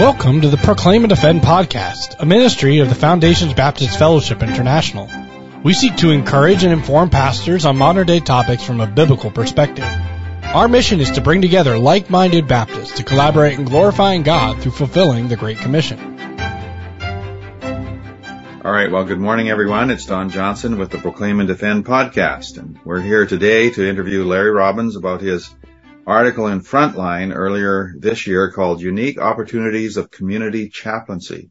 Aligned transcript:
Welcome 0.00 0.40
to 0.40 0.48
the 0.48 0.56
Proclaim 0.56 1.04
and 1.04 1.10
Defend 1.10 1.42
podcast, 1.42 2.16
a 2.18 2.24
ministry 2.24 2.78
of 2.78 2.88
the 2.88 2.94
Foundations 2.94 3.52
Baptist 3.52 3.98
Fellowship 3.98 4.42
International. 4.42 5.10
We 5.62 5.74
seek 5.74 5.94
to 5.98 6.08
encourage 6.08 6.64
and 6.64 6.72
inform 6.72 7.10
pastors 7.10 7.66
on 7.66 7.76
modern 7.76 8.06
day 8.06 8.20
topics 8.20 8.64
from 8.64 8.80
a 8.80 8.86
biblical 8.86 9.30
perspective. 9.30 9.84
Our 10.42 10.68
mission 10.68 11.00
is 11.00 11.10
to 11.10 11.20
bring 11.20 11.42
together 11.42 11.78
like-minded 11.78 12.48
Baptists 12.48 12.96
to 12.96 13.04
collaborate 13.04 13.58
in 13.58 13.66
glorifying 13.66 14.22
God 14.22 14.62
through 14.62 14.72
fulfilling 14.72 15.28
the 15.28 15.36
Great 15.36 15.58
Commission. 15.58 15.98
All 18.64 18.72
right. 18.72 18.90
Well, 18.90 19.04
good 19.04 19.20
morning, 19.20 19.50
everyone. 19.50 19.90
It's 19.90 20.06
Don 20.06 20.30
Johnson 20.30 20.78
with 20.78 20.90
the 20.90 20.96
Proclaim 20.96 21.40
and 21.40 21.46
Defend 21.46 21.84
podcast. 21.84 22.56
And 22.56 22.80
we're 22.86 23.02
here 23.02 23.26
today 23.26 23.68
to 23.68 23.86
interview 23.86 24.24
Larry 24.24 24.50
Robbins 24.50 24.96
about 24.96 25.20
his 25.20 25.54
article 26.10 26.48
in 26.48 26.60
Frontline 26.60 27.34
earlier 27.34 27.94
this 27.98 28.26
year 28.26 28.50
called 28.52 28.80
Unique 28.80 29.20
Opportunities 29.20 29.96
of 29.96 30.10
Community 30.10 30.68
Chaplaincy. 30.68 31.50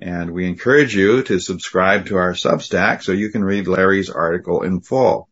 And 0.00 0.32
we 0.32 0.46
encourage 0.46 0.94
you 0.94 1.22
to 1.24 1.38
subscribe 1.38 2.06
to 2.06 2.16
our 2.16 2.32
Substack 2.32 3.02
so 3.02 3.12
you 3.12 3.30
can 3.30 3.44
read 3.44 3.68
Larry's 3.68 4.10
article 4.10 4.62
in 4.62 4.80
full. 4.80 5.28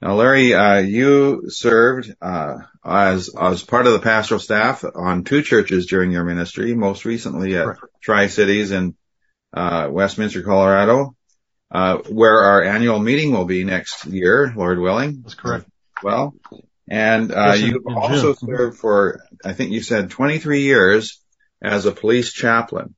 Now, 0.00 0.14
Larry, 0.14 0.54
uh, 0.54 0.78
you 0.78 1.44
served 1.48 2.14
uh, 2.22 2.58
as 2.84 3.30
as 3.38 3.62
part 3.62 3.86
of 3.86 3.92
the 3.92 3.98
pastoral 3.98 4.40
staff 4.40 4.84
on 4.94 5.24
two 5.24 5.42
churches 5.42 5.86
during 5.86 6.10
your 6.10 6.24
ministry, 6.24 6.74
most 6.74 7.04
recently 7.04 7.56
at 7.56 7.76
Tri 8.00 8.28
Cities 8.28 8.70
in 8.70 8.96
uh, 9.52 9.88
Westminster, 9.90 10.42
Colorado, 10.42 11.14
uh, 11.70 11.98
where 12.08 12.40
our 12.40 12.62
annual 12.62 12.98
meeting 12.98 13.32
will 13.32 13.44
be 13.44 13.64
next 13.64 14.06
year, 14.06 14.52
Lord 14.56 14.78
willing. 14.78 15.20
That's 15.22 15.34
correct. 15.34 15.66
Well, 16.02 16.34
and 16.90 17.32
uh, 17.32 17.54
Yes, 17.54 17.60
you 17.60 17.84
also 17.96 18.34
June. 18.34 18.48
served 18.48 18.78
for, 18.78 19.20
I 19.44 19.52
think 19.52 19.70
you 19.70 19.80
said 19.82 20.10
23 20.10 20.62
years 20.62 21.20
as 21.62 21.86
a 21.86 21.92
police 21.92 22.32
chaplain. 22.32 22.94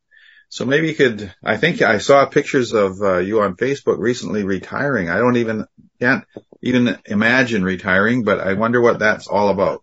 So 0.49 0.65
maybe 0.65 0.89
you 0.89 0.95
could, 0.95 1.33
I 1.45 1.57
think 1.57 1.83
I 1.83 1.99
saw 1.99 2.27
pictures 2.27 2.73
of 2.73 3.01
uh, 3.01 3.19
you 3.19 3.43
on 3.43 3.57
Facebook 3.57 3.99
recently 3.99 4.45
retiring. 4.45 5.09
I 5.09 5.19
don't 5.19 5.37
even, 5.37 5.67
can't 6.01 6.25
even 6.63 6.99
imagine 7.05 7.63
retiring, 7.65 8.25
but 8.25 8.41
I 8.41 8.55
wonder 8.55 8.81
what 8.81 8.99
that's 8.99 9.29
all 9.29 9.51
about. 9.51 9.83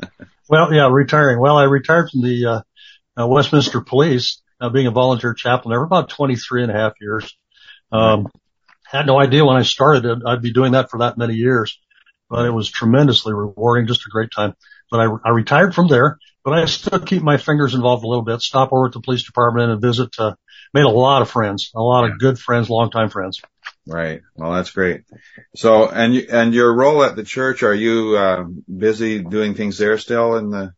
Well, 0.48 0.72
yeah, 0.72 0.88
retiring. 0.88 1.40
Well, 1.40 1.58
I 1.58 1.64
retired 1.64 2.10
from 2.10 2.22
the 2.22 2.46
uh, 2.46 3.20
uh, 3.20 3.26
Westminster 3.26 3.80
Police, 3.80 4.40
uh, 4.60 4.68
being 4.68 4.86
a 4.86 4.92
volunteer 4.92 5.34
chaplain 5.34 5.70
there 5.70 5.80
for 5.80 5.86
about 5.86 6.08
23 6.10 6.62
and 6.62 6.70
a 6.70 6.74
half 6.74 6.92
years. 7.00 7.36
Um, 7.90 8.28
had 8.84 9.06
no 9.06 9.18
idea 9.18 9.44
when 9.44 9.56
I 9.56 9.62
started 9.62 10.04
it, 10.04 10.18
I'd 10.24 10.42
be 10.42 10.52
doing 10.52 10.72
that 10.72 10.90
for 10.90 10.98
that 10.98 11.18
many 11.18 11.34
years, 11.34 11.80
but 12.28 12.46
it 12.46 12.50
was 12.50 12.68
tremendously 12.68 13.32
rewarding, 13.32 13.86
just 13.86 14.06
a 14.06 14.10
great 14.10 14.30
time. 14.30 14.54
But 14.90 15.00
I, 15.00 15.08
I 15.24 15.30
retired 15.30 15.74
from 15.74 15.88
there, 15.88 16.18
but 16.44 16.54
I 16.54 16.64
still 16.66 17.00
keep 17.00 17.22
my 17.22 17.36
fingers 17.36 17.74
involved 17.74 18.04
a 18.04 18.08
little 18.08 18.24
bit, 18.24 18.40
stop 18.40 18.72
over 18.72 18.86
at 18.86 18.92
the 18.92 19.00
police 19.00 19.24
department 19.24 19.70
and 19.70 19.80
visit, 19.80 20.14
uh, 20.18 20.34
made 20.72 20.84
a 20.84 20.88
lot 20.88 21.22
of 21.22 21.30
friends, 21.30 21.70
a 21.74 21.82
lot 21.82 22.08
of 22.08 22.18
good 22.18 22.38
friends, 22.38 22.70
longtime 22.70 23.10
friends. 23.10 23.40
Right. 23.86 24.22
Well, 24.34 24.52
that's 24.52 24.70
great. 24.70 25.02
So, 25.54 25.88
and 25.88 26.14
you, 26.14 26.26
and 26.30 26.54
your 26.54 26.74
role 26.74 27.02
at 27.04 27.16
the 27.16 27.24
church, 27.24 27.62
are 27.62 27.74
you 27.74 28.16
uh, 28.16 28.44
busy 28.44 29.22
doing 29.22 29.54
things 29.54 29.78
there 29.78 29.98
still 29.98 30.36
in 30.36 30.50
the? 30.50 30.72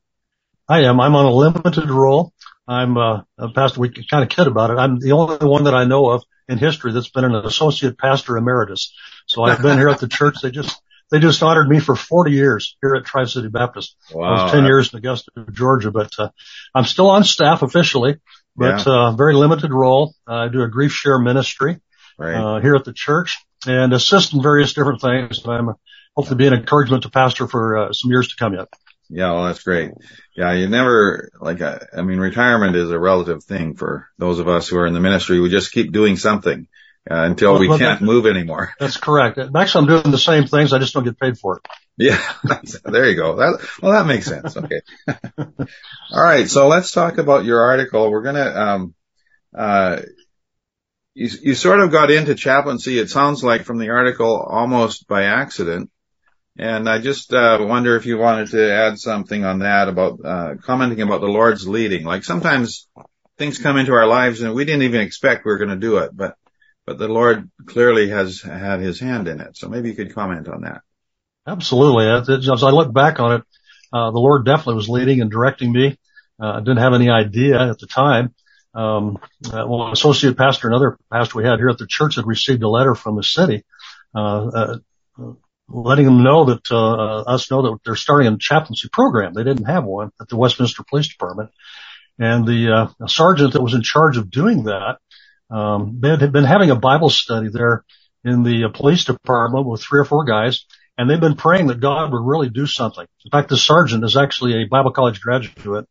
I 0.68 0.82
am. 0.82 1.00
I'm 1.00 1.14
on 1.16 1.24
a 1.24 1.32
limited 1.32 1.90
role. 1.90 2.34
I'm 2.66 2.98
uh, 2.98 3.22
a 3.38 3.48
pastor. 3.48 3.80
We 3.80 3.88
kind 3.88 4.22
of 4.22 4.28
kid 4.28 4.46
about 4.46 4.70
it. 4.70 4.74
I'm 4.74 4.98
the 4.98 5.12
only 5.12 5.46
one 5.46 5.64
that 5.64 5.74
I 5.74 5.84
know 5.84 6.10
of 6.10 6.22
in 6.48 6.58
history 6.58 6.92
that's 6.92 7.08
been 7.08 7.24
an 7.24 7.34
associate 7.34 7.96
pastor 7.96 8.36
emeritus. 8.36 8.94
So 9.26 9.42
I've 9.42 9.62
been 9.62 9.78
here 9.78 9.88
at 9.88 10.00
the 10.00 10.08
church. 10.08 10.36
They 10.42 10.50
just 10.50 10.78
they 11.10 11.18
just 11.20 11.42
honored 11.42 11.68
me 11.68 11.80
for 11.80 11.96
40 11.96 12.32
years 12.32 12.76
here 12.82 12.94
at 12.94 13.04
Tri 13.04 13.24
City 13.24 13.48
Baptist. 13.48 13.96
I 14.12 14.16
was 14.16 14.52
10 14.52 14.64
years 14.64 14.92
in 14.92 14.98
Augusta, 14.98 15.30
Georgia, 15.52 15.90
but 15.90 16.12
uh, 16.18 16.28
I'm 16.74 16.84
still 16.84 17.10
on 17.10 17.24
staff 17.24 17.62
officially, 17.62 18.16
but 18.56 18.86
uh, 18.86 19.12
very 19.12 19.34
limited 19.34 19.72
role. 19.72 20.14
I 20.26 20.48
do 20.48 20.62
a 20.62 20.68
grief 20.68 20.92
share 20.92 21.18
ministry 21.18 21.80
Right. 22.18 22.34
uh, 22.34 22.60
here 22.60 22.74
at 22.74 22.84
the 22.84 22.92
church 22.92 23.38
and 23.64 23.92
assist 23.92 24.34
in 24.34 24.42
various 24.42 24.72
different 24.74 25.00
things. 25.00 25.44
And 25.44 25.52
I'm 25.52 25.74
hopefully 26.16 26.36
be 26.36 26.46
an 26.48 26.54
encouragement 26.54 27.04
to 27.04 27.10
pastor 27.10 27.46
for 27.46 27.76
uh, 27.78 27.92
some 27.92 28.10
years 28.10 28.28
to 28.28 28.36
come 28.36 28.54
yet. 28.54 28.66
Yeah, 29.08 29.32
well, 29.32 29.44
that's 29.44 29.62
great. 29.62 29.92
Yeah, 30.36 30.52
you 30.52 30.68
never, 30.68 31.30
like, 31.40 31.60
uh, 31.62 31.78
I 31.96 32.02
mean, 32.02 32.18
retirement 32.18 32.76
is 32.76 32.90
a 32.90 32.98
relative 32.98 33.42
thing 33.44 33.74
for 33.74 34.08
those 34.18 34.38
of 34.38 34.48
us 34.48 34.68
who 34.68 34.76
are 34.78 34.86
in 34.86 34.94
the 34.94 35.00
ministry. 35.00 35.40
We 35.40 35.48
just 35.48 35.72
keep 35.72 35.92
doing 35.92 36.16
something 36.16 36.66
uh, 37.10 37.14
until 37.24 37.58
we 37.58 37.68
Well, 37.68 37.78
can't 37.78 38.00
that- 38.00 38.04
move 38.06 38.26
anymore. 38.26 38.72
That's 38.80 38.96
correct. 38.96 39.38
Actually, 39.38 39.82
I'm 39.82 39.86
doing 40.02 40.10
the 40.12 40.18
same 40.18 40.46
things. 40.46 40.72
I 40.72 40.78
just 40.78 40.94
don't 40.94 41.04
get 41.04 41.18
paid 41.18 41.38
for 41.38 41.56
it. 41.58 41.66
Yeah, 41.96 42.20
there 42.84 43.08
you 43.08 43.16
go. 43.16 43.36
That, 43.36 43.66
well, 43.82 43.92
that 43.92 44.06
makes 44.06 44.26
sense. 44.26 44.56
Okay. 44.56 44.80
All 45.38 46.22
right. 46.22 46.48
So 46.48 46.68
let's 46.68 46.92
talk 46.92 47.18
about 47.18 47.44
your 47.44 47.60
article. 47.62 48.10
We're 48.10 48.22
going 48.22 48.36
to, 48.36 48.60
um, 48.62 48.94
uh, 49.56 50.02
you, 51.14 51.28
you 51.42 51.54
sort 51.54 51.80
of 51.80 51.90
got 51.90 52.10
into 52.10 52.34
chaplaincy. 52.36 52.98
It 52.98 53.10
sounds 53.10 53.42
like 53.42 53.64
from 53.64 53.78
the 53.78 53.90
article 53.90 54.36
almost 54.36 55.08
by 55.08 55.24
accident. 55.24 55.90
And 56.56 56.88
I 56.88 56.98
just, 56.98 57.32
uh, 57.32 57.58
wonder 57.60 57.96
if 57.96 58.06
you 58.06 58.18
wanted 58.18 58.50
to 58.50 58.72
add 58.72 58.98
something 58.98 59.44
on 59.44 59.60
that 59.60 59.88
about, 59.88 60.18
uh, 60.24 60.54
commenting 60.62 61.00
about 61.02 61.20
the 61.20 61.26
Lord's 61.28 61.66
leading. 61.66 62.04
Like 62.04 62.24
sometimes 62.24 62.88
things 63.38 63.58
come 63.58 63.76
into 63.76 63.92
our 63.94 64.06
lives 64.06 64.40
and 64.42 64.54
we 64.54 64.64
didn't 64.64 64.82
even 64.82 65.00
expect 65.00 65.44
we 65.44 65.52
were 65.52 65.58
going 65.58 65.70
to 65.70 65.76
do 65.76 65.98
it, 65.98 66.10
but, 66.14 66.36
but 66.88 66.96
the 66.96 67.06
Lord 67.06 67.50
clearly 67.66 68.08
has 68.08 68.40
had 68.40 68.80
his 68.80 68.98
hand 68.98 69.28
in 69.28 69.42
it. 69.42 69.58
So 69.58 69.68
maybe 69.68 69.90
you 69.90 69.94
could 69.94 70.14
comment 70.14 70.48
on 70.48 70.62
that. 70.62 70.80
Absolutely. 71.46 72.08
As 72.08 72.62
I 72.62 72.70
look 72.70 72.94
back 72.94 73.20
on 73.20 73.32
it, 73.34 73.42
uh, 73.92 74.10
the 74.10 74.18
Lord 74.18 74.46
definitely 74.46 74.76
was 74.76 74.88
leading 74.88 75.20
and 75.20 75.30
directing 75.30 75.70
me. 75.70 75.98
Uh, 76.42 76.52
I 76.52 76.58
didn't 76.60 76.78
have 76.78 76.94
any 76.94 77.10
idea 77.10 77.60
at 77.60 77.78
the 77.78 77.86
time. 77.86 78.34
Um, 78.72 79.18
uh, 79.52 79.66
well, 79.68 79.88
an 79.88 79.92
associate 79.92 80.38
pastor, 80.38 80.68
another 80.68 80.96
pastor 81.12 81.36
we 81.36 81.44
had 81.44 81.58
here 81.58 81.68
at 81.68 81.76
the 81.76 81.86
church 81.86 82.16
had 82.16 82.26
received 82.26 82.62
a 82.62 82.68
letter 82.70 82.94
from 82.94 83.16
the 83.16 83.22
city, 83.22 83.64
uh, 84.14 84.46
uh, 84.46 84.76
letting 85.68 86.06
them 86.06 86.22
know 86.22 86.46
that, 86.46 86.70
uh, 86.70 87.20
us 87.22 87.50
know 87.50 87.62
that 87.62 87.78
they're 87.84 87.96
starting 87.96 88.32
a 88.32 88.38
chaplaincy 88.38 88.88
program. 88.90 89.34
They 89.34 89.44
didn't 89.44 89.66
have 89.66 89.84
one 89.84 90.10
at 90.22 90.28
the 90.28 90.36
Westminster 90.36 90.84
Police 90.88 91.08
Department. 91.08 91.50
And 92.18 92.46
the, 92.46 92.72
uh, 92.72 93.06
sergeant 93.08 93.52
that 93.52 93.62
was 93.62 93.74
in 93.74 93.82
charge 93.82 94.16
of 94.16 94.30
doing 94.30 94.64
that, 94.64 94.98
um, 95.50 96.00
had 96.02 96.32
been 96.32 96.44
having 96.44 96.70
a 96.70 96.76
Bible 96.76 97.10
study 97.10 97.48
there 97.52 97.84
in 98.24 98.42
the 98.42 98.64
uh, 98.64 98.68
police 98.68 99.04
department 99.04 99.66
with 99.66 99.82
three 99.82 100.00
or 100.00 100.04
four 100.04 100.24
guys 100.24 100.64
and 100.98 101.08
they've 101.08 101.20
been 101.20 101.36
praying 101.36 101.68
that 101.68 101.80
God 101.80 102.12
would 102.12 102.26
really 102.26 102.50
do 102.50 102.66
something. 102.66 103.06
In 103.24 103.30
fact, 103.30 103.48
the 103.48 103.56
sergeant 103.56 104.04
is 104.04 104.16
actually 104.16 104.60
a 104.60 104.66
Bible 104.66 104.90
college 104.90 105.20
graduate, 105.20 105.88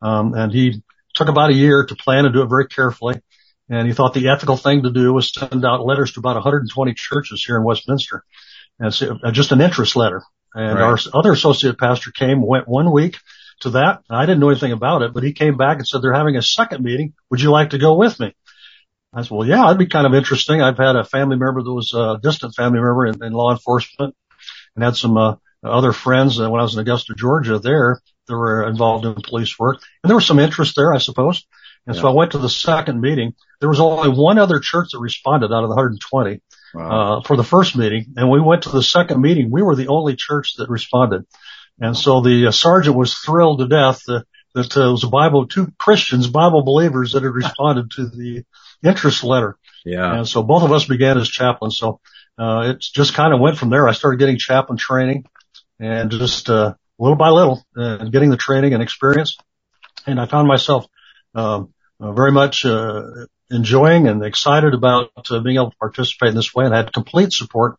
um, 0.00 0.32
and 0.34 0.52
he 0.52 0.82
took 1.14 1.28
about 1.28 1.50
a 1.50 1.54
year 1.54 1.84
to 1.84 1.96
plan 1.96 2.24
and 2.24 2.32
do 2.32 2.42
it 2.42 2.48
very 2.48 2.68
carefully. 2.68 3.20
And 3.68 3.88
he 3.88 3.94
thought 3.94 4.14
the 4.14 4.28
ethical 4.28 4.56
thing 4.56 4.84
to 4.84 4.92
do 4.92 5.12
was 5.12 5.32
send 5.32 5.64
out 5.64 5.84
letters 5.84 6.12
to 6.12 6.20
about 6.20 6.36
120 6.36 6.94
churches 6.94 7.42
here 7.44 7.56
in 7.56 7.64
Westminster, 7.64 8.22
and 8.78 8.94
so, 8.94 9.18
uh, 9.22 9.32
just 9.32 9.52
an 9.52 9.60
interest 9.60 9.96
letter. 9.96 10.22
And 10.54 10.78
Right. 10.78 10.82
our 10.82 10.98
other 11.12 11.32
associate 11.32 11.76
pastor 11.76 12.12
came, 12.12 12.40
went 12.40 12.68
one 12.68 12.92
week 12.92 13.18
to 13.60 13.70
that. 13.70 14.02
I 14.08 14.24
didn't 14.24 14.38
know 14.38 14.50
anything 14.50 14.72
about 14.72 15.02
it, 15.02 15.12
but 15.12 15.24
he 15.24 15.32
came 15.32 15.56
back 15.56 15.78
and 15.78 15.86
said 15.86 16.00
they're 16.00 16.12
having 16.12 16.36
a 16.36 16.42
second 16.42 16.84
meeting. 16.84 17.14
Would 17.30 17.40
you 17.40 17.50
like 17.50 17.70
to 17.70 17.78
go 17.78 17.96
with 17.96 18.20
me? 18.20 18.34
I 19.14 19.22
said, 19.22 19.30
well, 19.30 19.46
yeah, 19.46 19.62
that'd 19.62 19.78
be 19.78 19.86
kind 19.86 20.06
of 20.06 20.14
interesting. 20.14 20.60
I've 20.60 20.78
had 20.78 20.96
a 20.96 21.04
family 21.04 21.36
member 21.36 21.62
that 21.62 21.72
was 21.72 21.94
a 21.94 22.18
distant 22.22 22.54
family 22.54 22.80
member 22.80 23.06
in, 23.06 23.22
in 23.22 23.32
law 23.32 23.52
enforcement 23.52 24.14
and 24.74 24.84
had 24.84 24.96
some 24.96 25.16
uh, 25.16 25.36
other 25.62 25.92
friends 25.92 26.40
uh, 26.40 26.50
when 26.50 26.60
I 26.60 26.64
was 26.64 26.74
in 26.74 26.80
Augusta, 26.80 27.14
Georgia 27.16 27.58
there 27.58 28.00
that 28.26 28.36
were 28.36 28.66
involved 28.66 29.04
in 29.04 29.14
police 29.14 29.58
work. 29.58 29.82
And 30.02 30.10
there 30.10 30.16
was 30.16 30.26
some 30.26 30.38
interest 30.38 30.74
there, 30.76 30.92
I 30.92 30.98
suppose. 30.98 31.46
And 31.86 31.94
so 31.94 32.08
I 32.08 32.12
went 32.12 32.32
to 32.32 32.38
the 32.38 32.48
second 32.48 33.00
meeting. 33.00 33.34
There 33.60 33.68
was 33.68 33.78
only 33.80 34.08
one 34.08 34.38
other 34.38 34.58
church 34.58 34.88
that 34.92 35.00
responded 35.00 35.52
out 35.52 35.64
of 35.64 35.68
the 35.68 35.76
120 35.76 36.40
Wow. 36.74 37.18
uh, 37.18 37.22
for 37.22 37.36
the 37.36 37.44
first 37.44 37.76
meeting. 37.76 38.14
And 38.16 38.28
we 38.30 38.40
went 38.40 38.64
to 38.64 38.70
the 38.70 38.82
second 38.82 39.20
meeting. 39.20 39.50
We 39.50 39.62
were 39.62 39.76
the 39.76 39.88
only 39.88 40.16
church 40.16 40.56
that 40.56 40.68
responded. 40.68 41.24
And 41.78 41.96
so 41.96 42.20
the 42.20 42.48
uh, 42.48 42.50
sergeant 42.50 42.96
was 42.96 43.14
thrilled 43.14 43.60
to 43.60 43.68
death 43.68 44.00
that, 44.06 44.24
that 44.54 44.76
uh, 44.76 44.88
it 44.88 44.92
was 44.92 45.04
a 45.04 45.08
Bible, 45.08 45.46
two 45.46 45.68
Christians, 45.78 46.26
Bible 46.26 46.62
believers 46.64 47.12
that 47.12 47.22
had 47.22 47.32
responded 47.32 47.90
to 47.92 48.06
the 48.06 48.44
interest 48.84 49.24
letter. 49.24 49.56
yeah. 49.84 50.18
And 50.18 50.28
so 50.28 50.42
both 50.42 50.62
of 50.62 50.72
us 50.72 50.84
began 50.86 51.18
as 51.18 51.28
chaplains. 51.28 51.78
So, 51.78 52.00
uh, 52.38 52.74
it 52.74 52.80
just 52.80 53.14
kind 53.14 53.32
of 53.32 53.40
went 53.40 53.58
from 53.58 53.70
there. 53.70 53.88
I 53.88 53.92
started 53.92 54.18
getting 54.18 54.38
chaplain 54.38 54.76
training 54.78 55.24
and 55.78 56.10
just, 56.10 56.48
uh, 56.50 56.74
little 56.98 57.16
by 57.16 57.30
little, 57.30 57.64
uh, 57.76 58.04
getting 58.04 58.30
the 58.30 58.36
training 58.36 58.74
and 58.74 58.82
experience. 58.82 59.36
And 60.06 60.20
I 60.20 60.26
found 60.26 60.46
myself, 60.48 60.86
um, 61.34 61.72
uh, 62.00 62.12
very 62.12 62.32
much, 62.32 62.64
uh, 62.64 63.02
enjoying 63.50 64.08
and 64.08 64.24
excited 64.24 64.74
about 64.74 65.10
uh, 65.30 65.40
being 65.40 65.56
able 65.56 65.70
to 65.70 65.76
participate 65.76 66.30
in 66.30 66.34
this 66.34 66.54
way 66.54 66.64
and 66.66 66.74
had 66.74 66.92
complete 66.92 67.32
support 67.32 67.76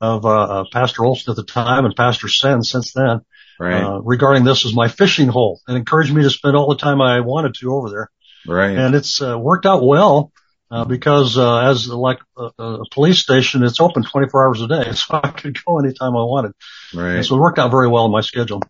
of, 0.00 0.22
Pastor 0.70 1.04
Olson 1.04 1.30
at 1.30 1.36
the 1.36 1.44
time 1.44 1.84
and 1.86 1.96
Pastor 1.96 2.28
Sen 2.28 2.62
since 2.62 2.92
then, 2.92 3.20
Right. 3.58 3.82
uh, 3.82 4.00
regarding 4.00 4.44
this 4.44 4.66
as 4.66 4.74
my 4.74 4.88
fishing 4.88 5.28
hole 5.28 5.60
and 5.68 5.76
encouraged 5.76 6.12
me 6.12 6.24
to 6.24 6.30
spend 6.30 6.56
all 6.56 6.68
the 6.68 6.76
time 6.76 7.00
I 7.00 7.20
wanted 7.20 7.54
to 7.60 7.72
over 7.72 7.88
there 7.88 8.10
right. 8.48 8.76
and 8.76 8.96
it's 8.96 9.22
uh, 9.22 9.38
worked 9.38 9.64
out 9.64 9.86
well 9.86 10.32
uh, 10.70 10.84
because 10.84 11.36
uh, 11.36 11.58
as 11.58 11.88
like 11.88 12.18
a, 12.36 12.50
a 12.58 12.84
police 12.90 13.18
station, 13.18 13.62
it's 13.62 13.80
open 13.80 14.02
24 14.02 14.46
hours 14.46 14.60
a 14.60 14.68
day, 14.68 14.92
so 14.94 15.20
I 15.22 15.30
could 15.30 15.56
go 15.64 15.78
anytime 15.78 16.16
I 16.16 16.24
wanted. 16.24 16.52
right. 16.94 17.16
And 17.16 17.26
so 17.26 17.36
it 17.36 17.40
worked 17.40 17.58
out 17.58 17.70
very 17.70 17.88
well 17.88 18.06
in 18.06 18.12
my 18.12 18.22
schedule. 18.22 18.60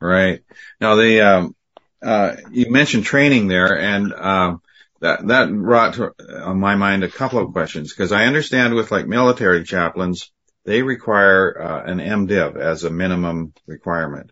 Right. 0.00 0.42
Now 0.80 0.94
the, 0.94 1.20
um, 1.22 1.56
uh, 2.02 2.36
you 2.50 2.70
mentioned 2.70 3.04
training 3.04 3.48
there, 3.48 3.78
and 3.78 4.12
um, 4.12 4.62
that 5.00 5.26
that 5.26 5.52
brought 5.52 5.94
to 5.94 6.12
on 6.44 6.58
my 6.58 6.76
mind 6.76 7.04
a 7.04 7.08
couple 7.08 7.40
of 7.40 7.52
questions 7.52 7.92
because 7.92 8.12
I 8.12 8.24
understand 8.24 8.74
with 8.74 8.90
like 8.90 9.06
military 9.06 9.64
chaplains, 9.64 10.30
they 10.64 10.82
require 10.82 11.60
uh, 11.60 11.90
an 11.90 11.98
MDiv 11.98 12.56
as 12.56 12.84
a 12.84 12.90
minimum 12.90 13.52
requirement. 13.66 14.30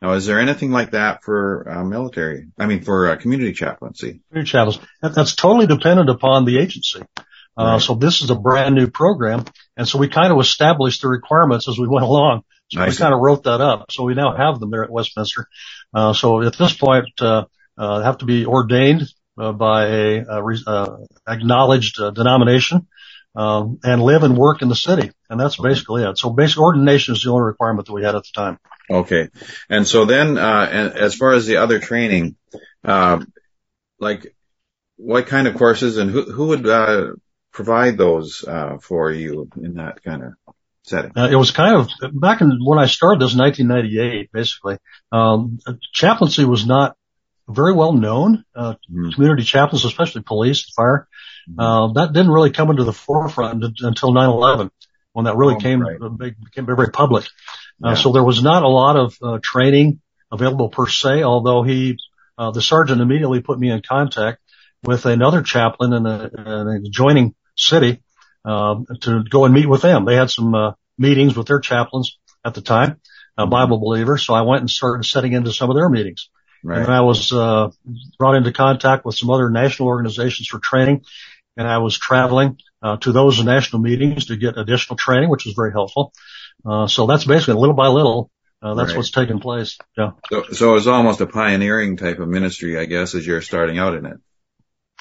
Now, 0.00 0.12
is 0.12 0.26
there 0.26 0.40
anything 0.40 0.70
like 0.70 0.92
that 0.92 1.22
for 1.22 1.68
uh, 1.70 1.84
military? 1.84 2.48
I 2.58 2.66
mean, 2.66 2.82
for 2.82 3.10
uh, 3.10 3.16
community 3.16 3.52
chaplaincy? 3.52 4.20
Community 4.28 4.50
chaplains. 4.50 4.78
That, 5.02 5.14
that's 5.14 5.34
totally 5.34 5.66
dependent 5.66 6.10
upon 6.10 6.44
the 6.44 6.58
agency. 6.58 7.02
Uh, 7.58 7.64
right. 7.64 7.80
so 7.80 7.94
this 7.94 8.20
is 8.20 8.30
a 8.30 8.34
brand 8.34 8.74
new 8.74 8.88
program. 8.88 9.44
And 9.76 9.88
so 9.88 9.98
we 9.98 10.08
kind 10.08 10.32
of 10.32 10.38
established 10.40 11.02
the 11.02 11.08
requirements 11.08 11.68
as 11.68 11.78
we 11.78 11.88
went 11.88 12.04
along. 12.04 12.42
So 12.70 12.84
we 12.84 12.94
kind 12.94 13.14
of 13.14 13.20
wrote 13.20 13.44
that 13.44 13.60
up. 13.60 13.92
So 13.92 14.02
we 14.04 14.14
now 14.14 14.36
have 14.36 14.58
them 14.58 14.70
there 14.70 14.84
at 14.84 14.90
Westminster. 14.90 15.46
Uh, 15.94 16.12
so 16.12 16.42
at 16.42 16.58
this 16.58 16.72
point, 16.72 17.06
uh, 17.20 17.44
uh, 17.78 18.02
have 18.02 18.18
to 18.18 18.24
be 18.24 18.44
ordained 18.44 19.02
uh, 19.38 19.52
by 19.52 19.86
a, 19.86 20.24
a 20.28 20.96
acknowledged 21.28 21.96
denomination. 22.14 22.88
Um, 23.34 23.80
and 23.84 24.02
live 24.02 24.22
and 24.22 24.34
work 24.34 24.62
in 24.62 24.70
the 24.70 24.74
city. 24.74 25.10
And 25.28 25.38
that's 25.38 25.58
basically 25.58 26.02
it. 26.04 26.16
So 26.16 26.30
basic 26.30 26.58
ordination 26.58 27.14
is 27.14 27.22
the 27.22 27.30
only 27.30 27.44
requirement 27.44 27.86
that 27.86 27.92
we 27.92 28.02
had 28.02 28.14
at 28.14 28.22
the 28.22 28.30
time. 28.34 28.58
Okay. 28.90 29.28
And 29.68 29.86
so 29.86 30.04
then, 30.04 30.38
uh, 30.38 30.92
as 30.94 31.14
far 31.14 31.32
as 31.32 31.46
the 31.46 31.56
other 31.56 31.78
training, 31.78 32.36
uh, 32.84 33.24
like 33.98 34.34
what 34.96 35.26
kind 35.26 35.48
of 35.48 35.56
courses 35.56 35.96
and 35.96 36.10
who, 36.10 36.22
who 36.30 36.46
would, 36.48 36.66
uh, 36.66 37.12
provide 37.52 37.96
those, 37.96 38.44
uh, 38.46 38.78
for 38.78 39.10
you 39.10 39.48
in 39.56 39.74
that 39.74 40.02
kind 40.02 40.22
of 40.22 40.32
setting? 40.82 41.12
Uh, 41.16 41.28
it 41.30 41.36
was 41.36 41.50
kind 41.50 41.76
of 41.76 41.88
back 42.20 42.40
in 42.40 42.58
when 42.64 42.78
I 42.78 42.86
started 42.86 43.20
this 43.20 43.32
in 43.32 43.40
1998, 43.40 44.30
basically, 44.32 44.78
um, 45.10 45.58
chaplaincy 45.92 46.44
was 46.44 46.66
not 46.66 46.96
very 47.48 47.72
well 47.72 47.92
known, 47.92 48.44
uh, 48.54 48.72
mm-hmm. 48.72 49.10
community 49.10 49.44
chaplains, 49.44 49.84
especially 49.84 50.22
police, 50.22 50.70
fire. 50.74 51.08
Mm-hmm. 51.48 51.60
Uh, 51.60 51.92
that 51.94 52.12
didn't 52.12 52.32
really 52.32 52.50
come 52.50 52.70
into 52.70 52.84
the 52.84 52.92
forefront 52.92 53.62
until 53.80 54.12
9-11 54.12 54.70
when 55.12 55.24
that 55.24 55.36
really 55.36 55.54
oh, 55.54 55.58
came, 55.58 55.80
right. 55.80 55.98
became 56.18 56.66
very 56.66 56.90
public. 56.90 57.24
Uh, 57.82 57.94
so 57.94 58.12
there 58.12 58.24
was 58.24 58.42
not 58.42 58.62
a 58.62 58.68
lot 58.68 58.96
of 58.96 59.16
uh, 59.22 59.38
training 59.42 60.00
available 60.32 60.68
per 60.68 60.86
se, 60.86 61.22
although 61.22 61.62
he, 61.62 61.98
uh, 62.38 62.50
the 62.50 62.62
sergeant 62.62 63.00
immediately 63.00 63.40
put 63.40 63.58
me 63.58 63.70
in 63.70 63.82
contact 63.86 64.40
with 64.82 65.04
another 65.04 65.42
chaplain 65.42 65.92
in 65.92 66.06
a, 66.06 66.30
in 66.36 66.46
an 66.46 66.84
adjoining 66.86 67.34
city, 67.56 68.02
um, 68.44 68.86
to 69.00 69.24
go 69.24 69.44
and 69.44 69.54
meet 69.54 69.68
with 69.68 69.82
them. 69.82 70.04
They 70.04 70.16
had 70.16 70.30
some, 70.30 70.54
uh, 70.54 70.72
meetings 70.98 71.36
with 71.36 71.46
their 71.46 71.60
chaplains 71.60 72.18
at 72.44 72.54
the 72.54 72.62
time, 72.62 73.00
a 73.36 73.46
Bible 73.46 73.78
believer. 73.78 74.16
So 74.16 74.32
I 74.32 74.42
went 74.42 74.60
and 74.60 74.70
started 74.70 75.04
setting 75.04 75.32
into 75.32 75.52
some 75.52 75.68
of 75.68 75.76
their 75.76 75.88
meetings. 75.90 76.30
Right. 76.64 76.78
And 76.78 76.88
I 76.90 77.02
was, 77.02 77.32
uh, 77.32 77.70
brought 78.18 78.36
into 78.36 78.52
contact 78.52 79.04
with 79.04 79.16
some 79.16 79.30
other 79.30 79.50
national 79.50 79.88
organizations 79.88 80.48
for 80.48 80.58
training 80.58 81.04
and 81.56 81.66
I 81.66 81.78
was 81.78 81.98
traveling, 81.98 82.58
uh, 82.82 82.96
to 82.98 83.12
those 83.12 83.42
national 83.42 83.82
meetings 83.82 84.26
to 84.26 84.36
get 84.36 84.58
additional 84.58 84.96
training, 84.96 85.30
which 85.30 85.44
was 85.44 85.54
very 85.54 85.72
helpful. 85.72 86.12
Uh, 86.66 86.86
so 86.86 87.06
that's 87.06 87.24
basically 87.24 87.54
little 87.54 87.76
by 87.76 87.88
little, 87.88 88.30
uh, 88.62 88.74
that's 88.74 88.90
right. 88.90 88.96
what's 88.96 89.10
taking 89.10 89.38
place. 89.38 89.78
Yeah. 89.96 90.12
So, 90.30 90.42
so 90.52 90.74
it's 90.74 90.86
almost 90.86 91.20
a 91.20 91.26
pioneering 91.26 91.96
type 91.96 92.18
of 92.18 92.28
ministry, 92.28 92.78
I 92.78 92.86
guess, 92.86 93.14
as 93.14 93.26
you're 93.26 93.42
starting 93.42 93.78
out 93.78 93.94
in 93.94 94.06
it. 94.06 94.16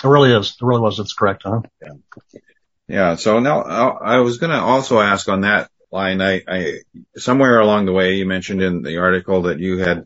It 0.04 0.08
really 0.08 0.34
is. 0.34 0.50
It 0.62 0.66
really 0.66 0.82
was. 0.82 0.98
That's 0.98 1.14
correct, 1.14 1.44
huh? 1.46 1.62
Yeah. 1.82 2.40
Yeah. 2.88 3.16
So 3.16 3.40
now 3.40 3.62
I 3.62 4.20
was 4.20 4.38
going 4.38 4.52
to 4.52 4.60
also 4.60 5.00
ask 5.00 5.28
on 5.28 5.42
that 5.42 5.72
line, 5.92 6.22
I, 6.22 6.44
I, 6.48 6.80
somewhere 7.16 7.60
along 7.60 7.86
the 7.86 7.94
way, 7.94 8.16
you 8.16 8.26
mentioned 8.26 8.62
in 8.62 8.84
the 8.84 8.98
article 8.98 9.44
that 9.44 9.60
you 9.60 9.80
had 9.80 10.06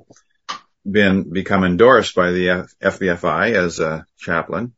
been, 0.90 1.30
become 1.32 1.64
endorsed 1.64 2.16
by 2.16 2.32
the 2.32 2.50
F- 2.50 2.76
FBFI 2.82 3.54
as 3.54 3.80
a 3.80 4.06
chaplain, 4.18 4.74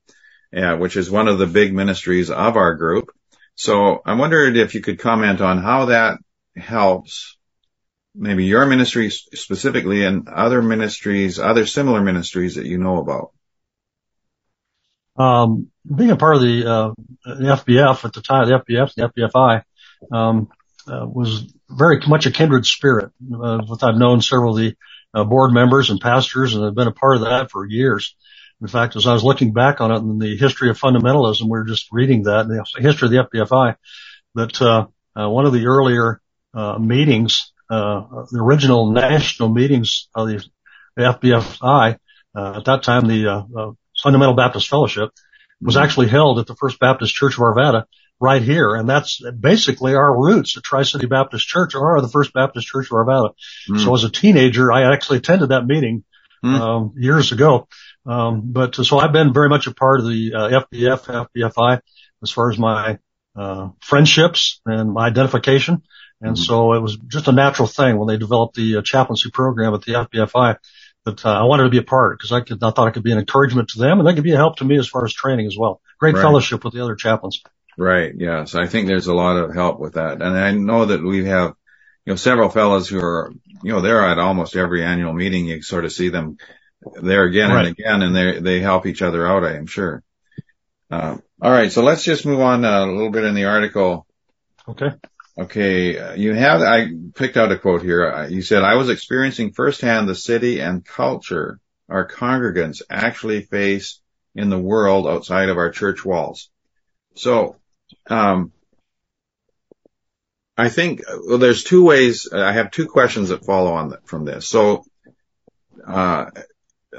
yeah, 0.51 0.73
which 0.73 0.95
is 0.95 1.11
one 1.11 1.27
of 1.27 1.37
the 1.37 1.47
big 1.47 1.73
ministries 1.73 2.31
of 2.31 2.55
our 2.55 2.75
group. 2.75 3.11
So 3.55 4.01
I 4.05 4.15
wondered 4.15 4.57
if 4.57 4.73
you 4.73 4.81
could 4.81 4.99
comment 4.99 5.41
on 5.41 5.59
how 5.59 5.85
that 5.85 6.19
helps 6.55 7.37
maybe 8.15 8.45
your 8.45 8.65
ministry 8.65 9.09
specifically 9.09 10.03
and 10.03 10.27
other 10.27 10.61
ministries, 10.61 11.39
other 11.39 11.65
similar 11.65 12.01
ministries 12.01 12.55
that 12.55 12.65
you 12.65 12.77
know 12.77 12.97
about? 12.97 13.31
Um, 15.17 15.69
being 15.93 16.11
a 16.11 16.15
part 16.15 16.35
of 16.35 16.41
the, 16.41 16.65
uh, 16.65 16.93
FBF 17.27 18.05
at 18.05 18.13
the 18.13 18.21
time, 18.21 18.47
the 18.47 18.59
FBF, 18.59 18.93
the 18.95 19.09
FBFI, 19.09 19.63
um, 20.11 20.49
uh, 20.87 21.05
was 21.07 21.53
very 21.69 22.01
much 22.07 22.25
a 22.25 22.31
kindred 22.31 22.65
spirit. 22.65 23.11
Uh, 23.33 23.61
I've 23.81 23.97
known 23.97 24.21
several 24.21 24.57
of 24.57 24.61
the 24.61 24.75
uh, 25.13 25.23
board 25.23 25.53
members 25.53 25.89
and 25.89 25.99
pastors 25.99 26.55
and 26.55 26.65
I've 26.65 26.75
been 26.75 26.87
a 26.87 26.93
part 26.93 27.15
of 27.17 27.21
that 27.23 27.51
for 27.51 27.65
years. 27.65 28.15
In 28.61 28.67
fact, 28.67 28.95
as 28.95 29.07
I 29.07 29.13
was 29.13 29.23
looking 29.23 29.53
back 29.53 29.81
on 29.81 29.91
it 29.91 29.97
in 29.97 30.19
the 30.19 30.37
history 30.37 30.69
of 30.69 30.79
fundamentalism, 30.79 31.43
we 31.43 31.49
were 31.49 31.65
just 31.65 31.87
reading 31.91 32.23
that 32.23 32.41
in 32.41 32.47
the 32.49 32.65
history 32.79 33.07
of 33.07 33.11
the 33.11 33.39
FBFI, 33.39 33.75
that, 34.35 34.61
uh, 34.61 34.87
uh, 35.19 35.29
one 35.29 35.45
of 35.45 35.53
the 35.53 35.65
earlier 35.65 36.20
meetings, 36.79 37.51
uh, 37.71 38.25
the 38.31 38.39
original 38.39 38.91
national 38.91 39.49
meetings 39.49 40.09
of 40.13 40.27
the, 40.27 40.43
FBFI, 40.99 41.97
uh, 42.35 42.53
at 42.57 42.65
that 42.65 42.83
time, 42.83 43.07
the, 43.07 43.27
uh, 43.27 43.43
uh, 43.57 43.71
Fundamental 44.03 44.35
Baptist 44.35 44.67
Fellowship 44.67 45.09
was 45.61 45.75
mm-hmm. 45.75 45.83
actually 45.83 46.07
held 46.09 46.39
at 46.39 46.47
the 46.47 46.55
First 46.55 46.79
Baptist 46.79 47.13
Church 47.13 47.35
of 47.35 47.39
Arvada 47.39 47.85
right 48.19 48.41
here. 48.41 48.75
And 48.75 48.89
that's 48.89 49.21
basically 49.39 49.95
our 49.95 50.21
roots. 50.21 50.55
The 50.55 50.61
Tri-City 50.61 51.07
Baptist 51.07 51.47
Church 51.47 51.75
are 51.75 52.01
the 52.01 52.09
First 52.09 52.33
Baptist 52.33 52.67
Church 52.67 52.87
of 52.87 52.91
Arvada. 52.91 53.29
Mm. 53.69 53.83
So 53.83 53.93
as 53.95 54.03
a 54.03 54.09
teenager, 54.09 54.71
I 54.71 54.93
actually 54.93 55.19
attended 55.19 55.49
that 55.49 55.65
meeting, 55.65 56.03
mm. 56.43 56.59
um, 56.59 56.93
years 56.97 57.31
ago. 57.31 57.67
Um, 58.05 58.51
but 58.51 58.75
so 58.75 58.99
I've 58.99 59.13
been 59.13 59.33
very 59.33 59.49
much 59.49 59.67
a 59.67 59.73
part 59.73 59.99
of 59.99 60.07
the 60.07 60.33
uh, 60.35 60.63
FBF, 60.73 61.27
FBFI 61.35 61.79
as 62.21 62.31
far 62.31 62.51
as 62.51 62.57
my, 62.57 62.99
uh, 63.35 63.69
friendships 63.79 64.61
and 64.65 64.91
my 64.91 65.07
identification. 65.07 65.83
And 66.21 66.35
mm-hmm. 66.35 66.43
so 66.43 66.73
it 66.73 66.79
was 66.79 66.97
just 67.07 67.27
a 67.27 67.31
natural 67.31 67.67
thing 67.67 67.97
when 67.97 68.07
they 68.07 68.17
developed 68.17 68.55
the 68.55 68.77
uh, 68.77 68.81
chaplaincy 68.81 69.31
program 69.31 69.73
at 69.73 69.81
the 69.81 69.93
FBFI 69.93 70.57
that 71.05 71.25
uh, 71.25 71.29
I 71.29 71.43
wanted 71.43 71.63
to 71.63 71.69
be 71.69 71.79
a 71.79 71.83
part 71.83 72.17
because 72.17 72.31
I 72.31 72.41
could, 72.41 72.63
I 72.63 72.71
thought 72.71 72.87
it 72.87 72.93
could 72.93 73.03
be 73.03 73.11
an 73.11 73.17
encouragement 73.17 73.69
to 73.69 73.79
them 73.79 73.99
and 73.99 74.07
they 74.07 74.13
could 74.13 74.23
be 74.23 74.33
a 74.33 74.37
help 74.37 74.57
to 74.57 74.65
me 74.65 74.77
as 74.77 74.87
far 74.87 75.03
as 75.03 75.13
training 75.13 75.47
as 75.47 75.57
well. 75.57 75.81
Great 75.99 76.15
right. 76.15 76.21
fellowship 76.21 76.63
with 76.63 76.73
the 76.73 76.83
other 76.83 76.95
chaplains. 76.95 77.41
Right. 77.77 78.13
Yes. 78.15 78.53
I 78.53 78.67
think 78.67 78.87
there's 78.87 79.07
a 79.07 79.13
lot 79.13 79.37
of 79.37 79.53
help 79.53 79.79
with 79.79 79.93
that. 79.93 80.21
And 80.21 80.37
I 80.37 80.51
know 80.51 80.85
that 80.85 81.01
we 81.01 81.25
have, 81.25 81.55
you 82.05 82.13
know, 82.13 82.17
several 82.17 82.49
fellows 82.49 82.87
who 82.87 82.99
are, 82.99 83.31
you 83.63 83.71
know, 83.71 83.81
they're 83.81 84.05
at 84.05 84.19
almost 84.19 84.55
every 84.55 84.83
annual 84.83 85.13
meeting. 85.13 85.45
You 85.45 85.63
sort 85.63 85.85
of 85.85 85.91
see 85.91 86.09
them 86.09 86.37
there 87.01 87.23
again 87.23 87.49
right. 87.49 87.65
and 87.65 87.79
again 87.79 88.01
and 88.03 88.15
they, 88.15 88.39
they 88.39 88.59
help 88.59 88.85
each 88.85 89.01
other 89.01 89.25
out, 89.25 89.43
I 89.43 89.55
am 89.55 89.65
sure. 89.65 90.03
Uh, 90.91 91.17
all 91.41 91.51
right. 91.51 91.71
So 91.71 91.81
let's 91.81 92.03
just 92.03 92.25
move 92.25 92.41
on 92.41 92.63
a 92.63 92.85
little 92.85 93.11
bit 93.11 93.23
in 93.23 93.33
the 93.33 93.45
article. 93.45 94.05
Okay. 94.67 94.91
Okay, 95.41 96.19
you 96.19 96.33
have, 96.33 96.61
I 96.61 96.91
picked 97.15 97.35
out 97.35 97.51
a 97.51 97.57
quote 97.57 97.81
here. 97.81 98.27
You 98.29 98.43
said, 98.43 98.61
I 98.61 98.75
was 98.75 98.89
experiencing 98.89 99.53
firsthand 99.53 100.07
the 100.07 100.13
city 100.13 100.59
and 100.59 100.85
culture 100.85 101.59
our 101.89 102.07
congregants 102.07 102.83
actually 102.89 103.41
face 103.41 103.99
in 104.35 104.49
the 104.49 104.59
world 104.59 105.07
outside 105.07 105.49
of 105.49 105.57
our 105.57 105.71
church 105.71 106.05
walls. 106.05 106.49
So, 107.15 107.57
um, 108.07 108.51
I 110.55 110.69
think, 110.69 111.01
well, 111.27 111.39
there's 111.39 111.63
two 111.63 111.83
ways, 111.83 112.29
I 112.31 112.51
have 112.51 112.69
two 112.69 112.87
questions 112.87 113.29
that 113.29 113.43
follow 113.43 113.73
on 113.73 113.97
from 114.05 114.25
this. 114.25 114.47
So, 114.47 114.85
uh, 115.85 116.25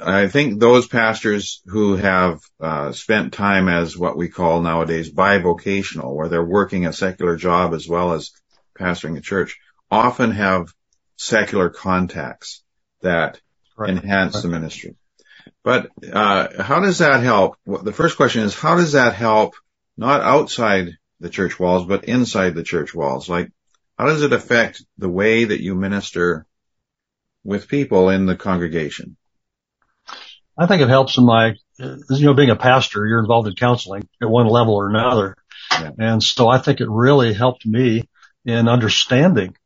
I 0.00 0.28
think 0.28 0.58
those 0.58 0.86
pastors 0.86 1.62
who 1.66 1.96
have 1.96 2.40
uh, 2.60 2.92
spent 2.92 3.34
time 3.34 3.68
as 3.68 3.96
what 3.96 4.16
we 4.16 4.28
call 4.28 4.62
nowadays 4.62 5.12
bivocational, 5.12 6.14
where 6.14 6.28
they're 6.28 6.44
working 6.44 6.86
a 6.86 6.92
secular 6.92 7.36
job 7.36 7.74
as 7.74 7.86
well 7.86 8.14
as 8.14 8.30
pastoring 8.78 9.18
a 9.18 9.20
church, 9.20 9.58
often 9.90 10.30
have 10.30 10.72
secular 11.16 11.68
contacts 11.68 12.62
that 13.02 13.40
right. 13.76 13.90
enhance 13.90 14.36
right. 14.36 14.42
the 14.42 14.48
ministry. 14.48 14.96
But 15.62 15.90
uh, 16.10 16.62
how 16.62 16.80
does 16.80 16.98
that 16.98 17.22
help? 17.22 17.56
The 17.66 17.92
first 17.92 18.16
question 18.16 18.42
is 18.42 18.54
how 18.54 18.76
does 18.76 18.92
that 18.92 19.14
help 19.14 19.54
not 19.96 20.22
outside 20.22 20.96
the 21.20 21.30
church 21.30 21.58
walls, 21.60 21.86
but 21.86 22.04
inside 22.04 22.54
the 22.54 22.62
church 22.62 22.94
walls? 22.94 23.28
Like, 23.28 23.52
how 23.98 24.06
does 24.06 24.22
it 24.22 24.32
affect 24.32 24.82
the 24.98 25.08
way 25.08 25.44
that 25.44 25.62
you 25.62 25.74
minister 25.74 26.46
with 27.44 27.68
people 27.68 28.08
in 28.08 28.26
the 28.26 28.36
congregation? 28.36 29.16
I 30.56 30.66
think 30.66 30.82
it 30.82 30.88
helps 30.88 31.16
in 31.18 31.24
my, 31.24 31.54
you 31.78 32.26
know, 32.26 32.34
being 32.34 32.50
a 32.50 32.56
pastor, 32.56 33.06
you're 33.06 33.20
involved 33.20 33.48
in 33.48 33.54
counseling 33.54 34.08
at 34.20 34.28
one 34.28 34.46
level 34.46 34.74
or 34.74 34.88
another. 34.88 35.36
Yeah. 35.70 35.90
And 35.98 36.22
so 36.22 36.48
I 36.48 36.58
think 36.58 36.80
it 36.80 36.88
really 36.90 37.32
helped 37.32 37.64
me 37.66 38.08
in 38.44 38.68
understanding, 38.68 39.56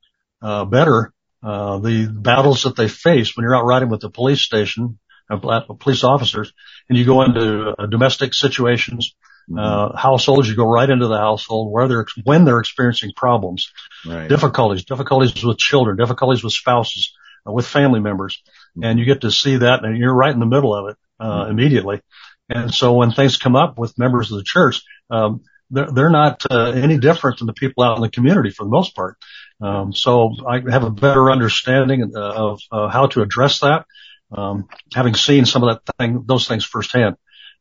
uh, 0.41 0.65
better, 0.65 1.13
uh, 1.43 1.79
the 1.79 2.07
battles 2.07 2.63
that 2.63 2.77
they 2.77 2.89
face 2.89 3.37
when 3.37 3.45
you're 3.45 3.57
out 3.57 3.65
riding 3.65 3.89
with 3.89 4.01
the 4.01 4.11
police 4.11 4.43
station, 4.43 4.99
uh, 5.31 5.61
police 5.79 6.05
officers, 6.05 6.53
and 6.89 6.97
you 6.97 7.05
go 7.05 7.23
into 7.23 7.75
uh, 7.77 7.87
domestic 7.87 8.35
situations, 8.35 9.15
mm-hmm. 9.51 9.59
uh, 9.59 9.97
households, 9.97 10.49
you 10.49 10.55
go 10.55 10.69
right 10.69 10.89
into 10.89 11.09
the 11.09 11.19
household 11.19 11.73
where 11.73 11.89
they're, 11.89 12.07
when 12.25 12.45
they're 12.45 12.61
experiencing 12.61 13.13
problems, 13.17 13.73
right. 14.07 14.29
difficulties, 14.29 14.85
difficulties 14.85 15.45
with 15.45 15.59
children, 15.59 15.97
difficulties 15.97 16.45
with 16.45 16.53
spouses, 16.53 17.15
uh, 17.47 17.53
with 17.53 17.67
family 17.67 18.01
members. 18.01 18.43
And 18.83 18.99
you 18.99 19.05
get 19.05 19.23
to 19.23 19.31
see 19.31 19.57
that 19.57 19.85
and 19.85 19.97
you're 19.97 20.15
right 20.15 20.33
in 20.33 20.41
the 20.41 20.47
middle 20.47 20.75
of 20.75 20.91
it, 20.91 20.97
uh, 21.21 21.47
immediately. 21.49 22.01
And 22.49 22.73
so 22.73 22.93
when 22.93 23.13
things 23.13 23.37
come 23.37 23.57
up 23.57 23.79
with 23.79 23.99
members 23.99 24.31
of 24.31 24.39
the 24.39 24.45
church, 24.45 24.83
um, 25.11 25.43
they're, 25.71 25.91
they're 25.91 26.11
not 26.11 26.43
uh, 26.51 26.73
any 26.73 26.99
different 26.99 27.39
than 27.39 27.47
the 27.47 27.53
people 27.53 27.83
out 27.83 27.97
in 27.97 28.03
the 28.03 28.11
community 28.11 28.51
for 28.51 28.65
the 28.65 28.71
most 28.71 28.95
part. 28.95 29.17
Um, 29.61 29.93
so 29.93 30.35
I 30.47 30.61
have 30.71 30.85
a 30.85 30.91
better 30.91 31.31
understanding 31.31 32.13
uh, 32.15 32.21
of 32.21 32.61
uh, 32.71 32.89
how 32.89 33.07
to 33.09 33.23
address 33.23 33.61
that, 33.61 33.87
um, 34.31 34.69
having 34.95 35.15
seen 35.15 35.47
some 35.47 35.65
of 35.65 35.75
that 35.75 35.95
thing, 35.99 36.25
those 36.27 36.47
things 36.47 36.65
firsthand. 36.65 37.17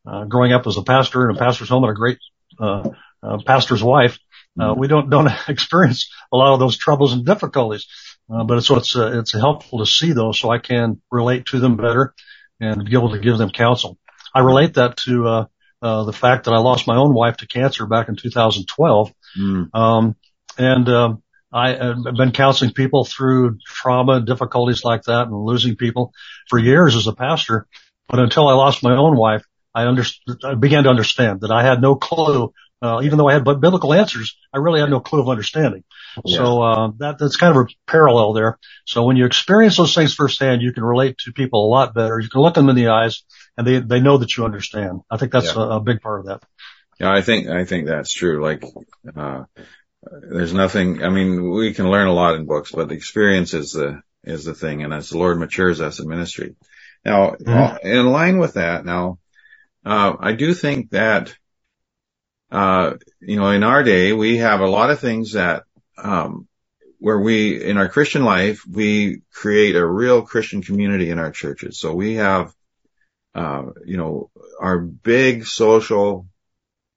Uh, 0.08 0.26
growing 0.26 0.54
up 0.54 0.68
as 0.68 0.78
a 0.78 0.84
pastor 0.84 1.28
in 1.28 1.36
a 1.36 1.40
pastor's 1.40 1.70
home 1.70 1.84
and 1.84 1.92
a 1.92 1.96
great 1.96 2.20
uh, 2.60 2.88
uh, 3.24 3.40
pastor's 3.44 3.82
wife, 3.82 4.20
uh, 4.60 4.74
we 4.78 4.88
don't 4.88 5.10
don't 5.10 5.32
experience 5.48 6.12
a 6.32 6.38
lot 6.38 6.54
of 6.54 6.60
those 6.60 6.78
troubles 6.78 7.14
and 7.14 7.26
difficulties. 7.26 7.88
Uh, 8.32 8.44
but 8.44 8.62
so 8.62 8.78
it's 8.78 8.96
uh, 8.96 9.20
it's 9.20 9.34
helpful 9.34 9.80
to 9.80 9.86
see 9.86 10.12
those 10.12 10.40
so 10.40 10.50
I 10.50 10.58
can 10.58 11.02
relate 11.12 11.46
to 11.48 11.60
them 11.60 11.78
better 11.78 12.14
and 12.60 12.86
be 12.86 12.94
able 12.94 13.12
to 13.12 13.20
give 13.20 13.38
them 13.38 13.50
counsel. 13.50 13.98
I 14.34 14.40
relate 14.40 14.76
that 14.76 14.98
to 15.06 15.28
uh, 15.28 15.46
uh, 15.82 16.04
the 16.04 16.14
fact 16.14 16.46
that 16.46 16.54
I 16.54 16.58
lost 16.58 16.88
my 16.88 16.96
own 16.96 17.14
wife 17.14 17.38
to 17.38 17.48
cancer 17.48 17.86
back 17.86 18.10
in 18.10 18.16
2012. 18.16 19.14
Mm. 19.40 19.70
Um, 19.74 20.16
and, 20.58 20.90
um, 20.90 21.24
I 21.56 21.70
have 21.70 22.04
been 22.18 22.32
counseling 22.34 22.74
people 22.74 23.06
through 23.06 23.60
trauma 23.66 24.14
and 24.14 24.26
difficulties 24.26 24.84
like 24.84 25.04
that 25.04 25.28
and 25.28 25.34
losing 25.34 25.78
people 25.78 26.12
for 26.50 26.60
years 26.60 26.98
as 26.98 27.08
a 27.08 27.14
pastor. 27.14 27.66
But 28.10 28.20
until 28.20 28.50
I 28.50 28.54
lost 28.54 28.84
my 28.84 28.96
own 28.96 29.16
wife, 29.16 29.46
I 29.74 29.84
understood, 29.84 30.44
I 30.44 30.56
began 30.56 30.84
to 30.84 30.90
understand 30.90 31.42
that 31.42 31.52
I 31.52 31.64
had 31.64 31.82
no 31.82 31.96
clue, 31.96 32.54
uh, 32.82 33.02
even 33.04 33.18
though 33.18 33.28
I 33.28 33.34
had 33.34 33.44
biblical 33.44 33.94
answers, 33.94 34.38
I 34.54 34.58
really 34.58 34.80
had 34.80 34.90
no 34.90 35.00
clue 35.00 35.22
of 35.22 35.30
understanding. 35.30 35.84
Yeah. 36.24 36.38
So, 36.38 36.62
uh, 36.62 36.92
that, 36.98 37.18
that's 37.18 37.38
kind 37.38 37.56
of 37.56 37.64
a 37.64 37.92
parallel 37.92 38.34
there. 38.34 38.60
So 38.86 39.04
when 39.04 39.18
you 39.18 39.26
experience 39.26 39.78
those 39.78 39.96
things 39.96 40.14
firsthand, 40.14 40.62
you 40.62 40.74
can 40.74 40.84
relate 40.84 41.18
to 41.20 41.34
people 41.34 41.66
a 41.66 41.72
lot 41.72 41.94
better. 41.94 42.20
You 42.20 42.30
can 42.30 42.42
look 42.42 42.54
them 42.54 42.70
in 42.70 42.76
the 42.76 42.90
eyes 42.90 43.24
and 43.58 43.66
they, 43.66 43.80
they 43.80 44.00
know 44.02 44.18
that 44.18 44.36
you 44.36 44.46
understand. 44.46 45.02
I 45.10 45.18
think 45.18 45.32
that's 45.32 45.56
yeah. 45.56 45.62
a, 45.62 45.70
a, 45.78 45.80
big 45.80 46.02
part 46.02 46.22
of 46.22 46.26
that. 46.28 46.44
Yeah, 47.00 47.12
I 47.12 47.22
think, 47.22 47.48
I 47.48 47.66
think 47.66 47.88
that's 47.88 48.14
true. 48.14 48.44
Like, 48.44 48.64
uh, 49.16 49.46
there's 50.04 50.54
nothing, 50.54 51.04
I 51.04 51.10
mean, 51.10 51.50
we 51.50 51.74
can 51.74 51.90
learn 51.90 52.08
a 52.08 52.14
lot 52.14 52.36
in 52.36 52.46
books, 52.46 52.72
but 52.72 52.90
the 52.90 52.96
experience 52.96 53.54
is 53.54 53.72
the, 53.72 54.02
is 54.24 54.46
the 54.46 54.54
thing. 54.54 54.84
And 54.84 54.94
as 54.94 55.10
the 55.10 55.18
Lord 55.18 55.40
matures 55.40 55.82
us 55.82 56.00
in 56.00 56.08
ministry. 56.08 56.56
Now, 57.04 57.32
mm-hmm. 57.32 57.88
in 57.88 58.06
line 58.08 58.38
with 58.38 58.56
that, 58.56 58.86
now, 58.86 59.20
uh, 59.86 60.16
I 60.20 60.34
do 60.34 60.54
think 60.54 60.92
that, 60.92 61.36
uh, 62.56 62.98
you 63.20 63.36
know, 63.38 63.50
in 63.50 63.64
our 63.64 63.84
day, 63.84 64.14
we 64.14 64.38
have 64.38 64.62
a 64.62 64.70
lot 64.78 64.90
of 64.90 65.00
things 65.00 65.34
that, 65.34 65.64
um, 65.98 66.48
where 67.00 67.20
we, 67.20 67.62
in 67.64 67.78
our 67.78 67.90
Christian 67.90 68.24
life, 68.24 68.64
we 68.70 69.22
create 69.32 69.76
a 69.76 69.86
real 69.86 70.22
Christian 70.22 70.62
community 70.62 71.10
in 71.10 71.20
our 71.20 71.32
churches. 71.32 71.80
So 71.80 71.94
we 71.94 72.16
have 72.16 72.54
uh, 73.36 73.66
you 73.86 73.98
know, 73.98 74.32
our 74.62 74.80
big 74.80 75.46
social 75.46 76.26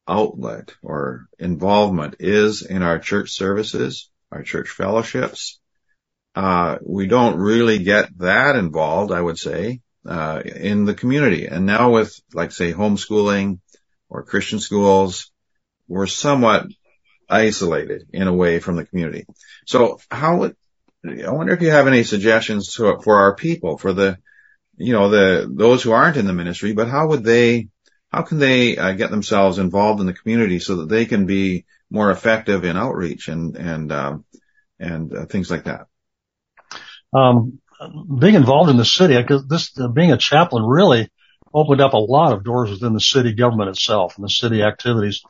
outlet 0.07 0.73
or 0.83 1.27
involvement 1.39 2.15
is 2.21 2.63
in 2.63 2.83
our 2.83 3.01
church 3.01 3.33
services, 3.33 4.09
our 4.31 4.45
church 4.45 4.69
fellowships. 4.69 5.59
Uh, 6.37 6.79
we 6.81 7.09
don't 7.09 7.37
really 7.37 7.83
get 7.83 8.17
that 8.19 8.55
involved, 8.55 9.11
I 9.11 9.21
would 9.21 9.39
say, 9.39 9.81
uh, 10.07 10.41
in 10.45 10.85
the 10.85 10.95
community. 10.95 11.47
And 11.47 11.67
now 11.67 11.91
with, 11.91 12.19
like, 12.33 12.53
say, 12.53 12.73
homeschooling 12.73 13.59
or 14.09 14.23
Christian 14.23 14.61
schools, 14.61 15.33
we're 15.89 16.07
somewhat 16.07 16.67
isolated 17.29 18.09
in 18.13 18.29
a 18.29 18.33
way 18.33 18.61
from 18.61 18.77
the 18.77 18.85
community. 18.85 19.27
So 19.67 20.01
how 20.11 20.39
would, 20.39 20.57
I 21.05 21.31
wonder 21.31 21.53
if 21.53 21.63
you 21.63 21.71
have 21.71 21.87
any 21.87 22.05
suggestions 22.05 22.75
to, 22.75 23.01
for 23.03 23.17
our 23.17 23.35
people, 23.35 23.79
for 23.79 23.93
the, 23.93 24.19
you 24.77 24.93
know, 24.93 25.11
the, 25.11 25.51
those 25.51 25.83
who 25.83 25.93
aren't 25.93 26.17
in 26.17 26.27
the 26.27 26.33
ministry, 26.33 26.73
but 26.73 26.89
how 26.89 27.09
would 27.09 27.25
they, 27.25 27.69
how 28.11 28.23
can 28.23 28.39
they 28.39 28.77
uh, 28.77 28.93
get 28.93 29.11
themselves 29.11 29.59
involved 29.59 30.01
in 30.01 30.07
the 30.07 30.15
community 30.15 30.59
so 30.59 30.77
that 30.77 30.89
they 30.89 31.05
can 31.05 31.27
be 31.27 31.67
more 31.91 32.11
effective 32.11 32.65
in 32.65 32.77
outreach 32.77 33.29
and, 33.29 33.57
and, 33.57 33.93
um, 33.93 34.25
and 34.79 35.15
uh, 35.15 35.27
things 35.27 35.51
like 35.51 35.65
that? 35.65 35.87
Um, 37.13 37.61
being 38.19 38.35
involved 38.35 38.71
in 38.71 38.77
the 38.77 38.85
city, 38.85 39.17
because 39.17 39.47
this, 39.47 39.79
uh, 39.79 39.89
being 39.89 40.13
a 40.13 40.19
chaplain 40.19 40.65
really 40.65 41.11
opened 41.55 41.81
up 41.81 41.93
a 41.93 41.99
lot 41.99 42.33
of 42.33 42.45
doors 42.45 42.71
within 42.71 42.93
the 42.93 43.01
city 43.01 43.33
government 43.33 43.71
itself 43.71 44.17
and 44.17 44.25
the 44.25 44.31
city 44.31 44.63
activities. 44.63 45.23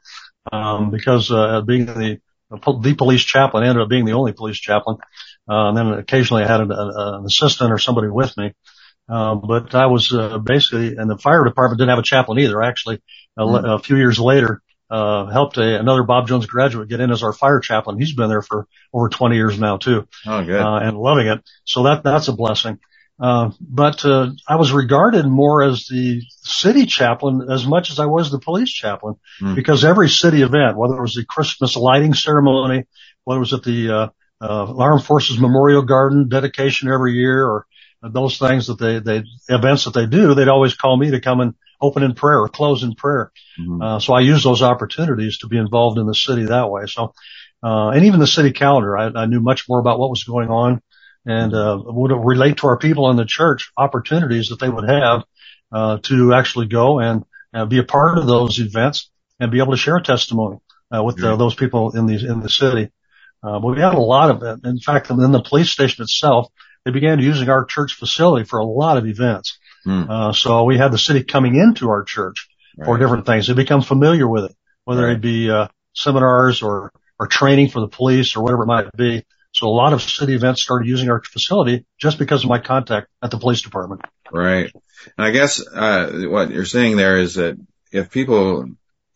Um, 0.52 0.90
because, 0.90 1.30
uh, 1.30 1.60
being 1.62 1.86
the, 1.86 2.20
the 2.50 2.94
police 2.96 3.22
chaplain 3.22 3.64
ended 3.64 3.82
up 3.82 3.88
being 3.88 4.04
the 4.04 4.12
only 4.12 4.32
police 4.32 4.58
chaplain. 4.58 4.98
Uh, 5.48 5.68
and 5.68 5.76
then 5.76 5.86
occasionally 5.92 6.44
I 6.44 6.46
had 6.46 6.60
an, 6.60 6.70
an 6.72 7.24
assistant 7.24 7.72
or 7.72 7.78
somebody 7.78 8.08
with 8.08 8.36
me. 8.36 8.54
Uh, 9.08 9.36
but 9.36 9.74
I 9.74 9.86
was 9.86 10.12
uh, 10.12 10.38
basically, 10.38 10.96
and 10.96 11.10
the 11.10 11.16
fire 11.16 11.44
department 11.44 11.78
didn't 11.78 11.90
have 11.90 11.98
a 11.98 12.02
chaplain 12.02 12.38
either. 12.40 12.62
Actually, 12.62 13.00
a, 13.36 13.42
mm-hmm. 13.42 13.66
a 13.66 13.78
few 13.78 13.96
years 13.96 14.20
later, 14.20 14.60
uh, 14.90 15.26
helped 15.26 15.56
a, 15.56 15.78
another 15.78 16.02
Bob 16.02 16.28
Jones 16.28 16.46
graduate 16.46 16.88
get 16.88 17.00
in 17.00 17.10
as 17.10 17.22
our 17.22 17.32
fire 17.32 17.60
chaplain. 17.60 17.98
He's 17.98 18.14
been 18.14 18.28
there 18.28 18.42
for 18.42 18.66
over 18.92 19.08
20 19.08 19.36
years 19.36 19.58
now 19.58 19.78
too. 19.78 20.06
Oh, 20.26 20.44
good. 20.44 20.60
Uh, 20.60 20.78
and 20.78 20.98
loving 20.98 21.26
it. 21.26 21.42
So 21.64 21.84
that, 21.84 22.02
that's 22.02 22.28
a 22.28 22.32
blessing. 22.32 22.78
Uh, 23.20 23.50
but, 23.60 24.04
uh, 24.04 24.30
I 24.46 24.56
was 24.56 24.72
regarded 24.72 25.26
more 25.26 25.62
as 25.62 25.86
the 25.86 26.22
city 26.42 26.86
chaplain 26.86 27.48
as 27.50 27.66
much 27.66 27.90
as 27.90 27.98
I 27.98 28.06
was 28.06 28.30
the 28.30 28.38
police 28.38 28.70
chaplain 28.70 29.16
mm. 29.42 29.54
because 29.56 29.84
every 29.84 30.08
city 30.08 30.42
event, 30.42 30.76
whether 30.76 30.94
it 30.94 31.02
was 31.02 31.14
the 31.14 31.24
Christmas 31.24 31.74
lighting 31.76 32.14
ceremony, 32.14 32.84
whether 33.24 33.38
it 33.38 33.40
was 33.40 33.52
at 33.54 33.64
the, 33.64 33.90
uh, 33.90 34.08
uh, 34.40 34.74
Armed 34.76 35.04
Forces 35.04 35.38
Memorial 35.38 35.82
Garden 35.82 36.28
dedication 36.28 36.88
every 36.88 37.14
year 37.14 37.44
or 37.44 37.66
those 38.02 38.38
things 38.38 38.68
that 38.68 38.78
they, 38.78 39.00
they, 39.00 39.24
events 39.48 39.84
that 39.84 39.94
they 39.94 40.06
do, 40.06 40.34
they'd 40.34 40.48
always 40.48 40.74
call 40.74 40.96
me 40.96 41.10
to 41.10 41.20
come 41.20 41.40
and 41.40 41.54
open 41.80 42.02
in 42.02 42.14
prayer 42.14 42.40
or 42.40 42.48
close 42.48 42.82
in 42.82 42.94
prayer. 42.94 43.32
Mm-hmm. 43.60 43.82
Uh, 43.82 44.00
so 44.00 44.12
I 44.14 44.20
used 44.20 44.44
those 44.44 44.62
opportunities 44.62 45.38
to 45.38 45.48
be 45.48 45.58
involved 45.58 45.98
in 45.98 46.06
the 46.06 46.14
city 46.14 46.46
that 46.46 46.70
way. 46.70 46.86
So, 46.86 47.14
uh, 47.62 47.88
and 47.88 48.06
even 48.06 48.20
the 48.20 48.26
city 48.26 48.52
calendar, 48.52 48.96
I, 48.96 49.06
I 49.06 49.26
knew 49.26 49.40
much 49.40 49.68
more 49.68 49.80
about 49.80 49.98
what 49.98 50.10
was 50.10 50.24
going 50.24 50.48
on 50.48 50.80
and, 51.28 51.54
uh, 51.54 51.80
would 51.84 52.10
relate 52.10 52.58
to 52.58 52.66
our 52.66 52.78
people 52.78 53.10
in 53.10 53.16
the 53.16 53.24
church 53.26 53.70
opportunities 53.76 54.48
that 54.48 54.58
they 54.60 54.68
would 54.68 54.88
have, 54.88 55.24
uh, 55.70 55.98
to 56.02 56.32
actually 56.34 56.66
go 56.66 56.98
and 56.98 57.24
uh, 57.54 57.66
be 57.66 57.78
a 57.78 57.84
part 57.84 58.18
of 58.18 58.26
those 58.26 58.58
events 58.58 59.10
and 59.38 59.50
be 59.50 59.58
able 59.58 59.72
to 59.72 59.78
share 59.78 59.96
a 59.96 60.02
testimony, 60.02 60.58
uh, 60.94 61.02
with 61.02 61.22
uh, 61.22 61.36
those 61.36 61.54
people 61.54 61.96
in 61.96 62.06
the, 62.06 62.14
in 62.14 62.40
the 62.40 62.48
city. 62.48 62.90
Uh, 63.42 63.58
but 63.60 63.68
we 63.68 63.80
had 63.80 63.94
a 63.94 64.00
lot 64.00 64.30
of 64.30 64.42
it. 64.42 64.66
In 64.66 64.80
fact, 64.80 65.10
in 65.10 65.32
the 65.32 65.42
police 65.42 65.70
station 65.70 66.02
itself, 66.02 66.48
they 66.84 66.90
began 66.90 67.20
using 67.20 67.48
our 67.48 67.64
church 67.64 67.94
facility 67.94 68.44
for 68.44 68.58
a 68.58 68.64
lot 68.64 68.96
of 68.96 69.06
events. 69.06 69.58
Mm. 69.86 70.08
Uh, 70.08 70.32
so 70.32 70.64
we 70.64 70.78
had 70.78 70.92
the 70.92 70.98
city 70.98 71.22
coming 71.22 71.54
into 71.54 71.88
our 71.88 72.02
church 72.02 72.48
right. 72.76 72.86
for 72.86 72.98
different 72.98 73.26
things. 73.26 73.46
They 73.46 73.54
become 73.54 73.82
familiar 73.82 74.26
with 74.26 74.44
it, 74.44 74.56
whether 74.84 75.04
right. 75.06 75.16
it 75.16 75.20
be, 75.20 75.50
uh, 75.50 75.68
seminars 75.94 76.62
or, 76.62 76.92
or 77.18 77.26
training 77.26 77.68
for 77.68 77.80
the 77.80 77.88
police 77.88 78.36
or 78.36 78.42
whatever 78.42 78.62
it 78.62 78.66
might 78.66 78.92
be. 78.96 79.24
So 79.58 79.66
a 79.66 79.70
lot 79.70 79.92
of 79.92 80.00
city 80.00 80.34
events 80.34 80.62
started 80.62 80.86
using 80.86 81.10
our 81.10 81.20
facility 81.20 81.84
just 81.98 82.16
because 82.16 82.44
of 82.44 82.48
my 82.48 82.60
contact 82.60 83.08
at 83.20 83.32
the 83.32 83.38
police 83.38 83.62
department. 83.62 84.02
Right. 84.32 84.70
And 85.16 85.26
I 85.26 85.32
guess, 85.32 85.66
uh, 85.66 86.26
what 86.28 86.52
you're 86.52 86.64
saying 86.64 86.96
there 86.96 87.18
is 87.18 87.34
that 87.34 87.56
if 87.90 88.12
people, 88.12 88.66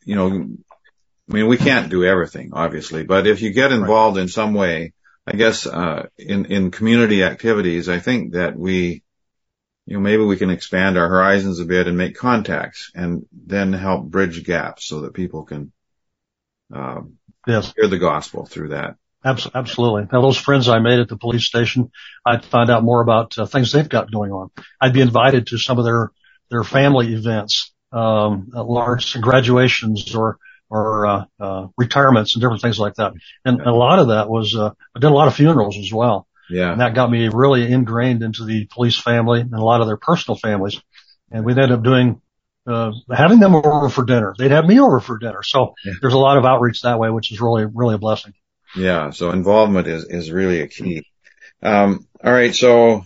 you 0.05 0.17
know, 0.17 0.27
I 0.27 1.33
mean, 1.33 1.47
we 1.47 1.59
can't 1.59 1.91
do 1.91 2.05
everything, 2.05 2.51
obviously, 2.55 3.05
but 3.05 3.29
if 3.29 3.41
you 3.41 3.53
get 3.53 3.71
involved 3.71 4.17
right. 4.17 4.23
in 4.23 4.29
some 4.29 4.53
way, 4.53 4.95
I 5.25 5.37
guess, 5.37 5.65
uh, 5.65 6.09
in, 6.19 6.47
in 6.47 6.73
community 6.73 7.23
activities, 7.23 7.89
I 7.89 8.01
think 8.01 8.33
that 8.33 8.59
we, 8.59 9.05
you 9.87 9.95
know, 9.95 10.01
maybe 10.01 10.25
we 10.25 10.39
can 10.39 10.51
expand 10.51 10.99
our 10.99 11.09
horizons 11.09 11.61
a 11.61 11.67
bit 11.67 11.87
and 11.87 11.97
make 11.97 12.17
contacts 12.17 12.91
and 12.97 13.27
then 13.31 13.73
help 13.73 14.07
bridge 14.07 14.43
gaps 14.43 14.87
so 14.87 15.03
that 15.03 15.15
people 15.15 15.45
can, 15.45 15.71
um, 16.75 17.19
yes. 17.47 17.73
hear 17.77 17.87
the 17.87 17.99
gospel 17.99 18.45
through 18.45 18.71
that. 18.71 18.97
Absolutely. 19.25 20.09
Now, 20.13 20.21
those 20.21 20.37
friends 20.37 20.69
I 20.69 20.81
made 20.81 20.99
at 20.99 21.09
the 21.09 21.17
police 21.17 21.45
station, 21.45 21.91
I'd 22.27 22.45
find 22.45 22.71
out 22.71 22.83
more 22.83 23.01
about 23.01 23.39
uh, 23.39 23.47
things 23.47 23.73
they've 23.73 23.89
got 23.89 24.11
going 24.11 24.33
on. 24.33 24.51
I'd 24.81 24.93
be 24.93 25.01
invited 25.01 25.49
to 25.49 25.59
some 25.59 25.79
of 25.79 25.85
their, 25.85 26.11
their 26.51 26.65
family 26.65 27.15
events, 27.15 27.73
um, 27.93 28.49
large 28.53 29.21
graduations 29.21 30.15
or 30.15 30.39
or 30.73 31.07
uh, 31.07 31.25
uh, 31.39 31.67
retirements 31.77 32.35
and 32.35 32.41
different 32.41 32.63
things 32.63 32.79
like 32.79 32.95
that. 32.95 33.13
And 33.45 33.61
a 33.61 33.75
lot 33.75 33.99
of 33.99 34.09
that 34.09 34.31
was 34.31 34.57
uh, 34.57 34.71
I 34.97 35.01
did 35.01 35.11
a 35.11 35.15
lot 35.15 35.29
of 35.29 35.35
funerals 35.35 35.77
as 35.77 35.93
well. 35.93 36.27
Yeah, 36.49 36.73
and 36.73 36.81
that 36.81 36.95
got 36.95 37.11
me 37.11 37.29
really 37.29 37.71
ingrained 37.71 38.23
into 38.23 38.45
the 38.45 38.67
police 38.73 38.99
family 38.99 39.43
and 39.43 39.53
a 39.53 39.63
lot 39.63 39.83
of 39.83 39.87
their 39.87 39.99
personal 39.99 40.39
families. 40.39 40.81
And 41.31 41.45
we'd 41.45 41.59
end 41.59 41.73
up 41.73 41.83
doing 41.83 42.23
uh, 42.67 42.93
having 43.15 43.39
them 43.39 43.55
over 43.55 43.91
for 43.91 44.05
dinner. 44.05 44.35
They'd 44.37 44.51
have 44.51 44.65
me 44.65 44.81
over 44.81 45.01
for 45.01 45.19
dinner. 45.19 45.43
So 45.43 45.75
yeah. 45.85 45.93
there's 46.01 46.15
a 46.15 46.19
lot 46.19 46.39
of 46.39 46.47
outreach 46.47 46.83
that 46.83 46.99
way, 46.99 47.11
which 47.11 47.31
is 47.33 47.41
really 47.41 47.67
really 47.67 47.95
a 47.95 47.99
blessing. 47.99 48.33
Yeah. 48.77 49.11
So 49.11 49.31
involvement 49.31 49.87
is 49.87 50.05
is 50.05 50.31
really 50.31 50.61
a 50.61 50.69
key. 50.69 51.05
Um, 51.63 52.07
all 52.23 52.33
right. 52.33 52.55
So 52.55 53.05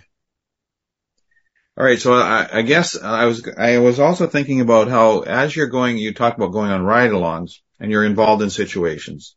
all 1.79 1.85
right. 1.85 2.01
So 2.01 2.15
I, 2.15 2.49
I, 2.51 2.63
guess 2.63 3.01
I 3.01 3.27
was, 3.27 3.47
I 3.59 3.79
was 3.79 4.01
also 4.01 4.27
thinking 4.27 4.63
about 4.63 4.89
how 4.89 5.21
as 5.21 5.55
you're 5.55 5.67
going, 5.67 5.99
you 5.99 6.15
talk 6.15 6.35
about 6.35 6.53
going 6.53 6.71
on 6.71 6.83
ride 6.83 7.11
alongs 7.11 7.59
and 7.79 7.91
you're 7.91 8.05
involved 8.05 8.43
in 8.43 8.49
situations. 8.49 9.35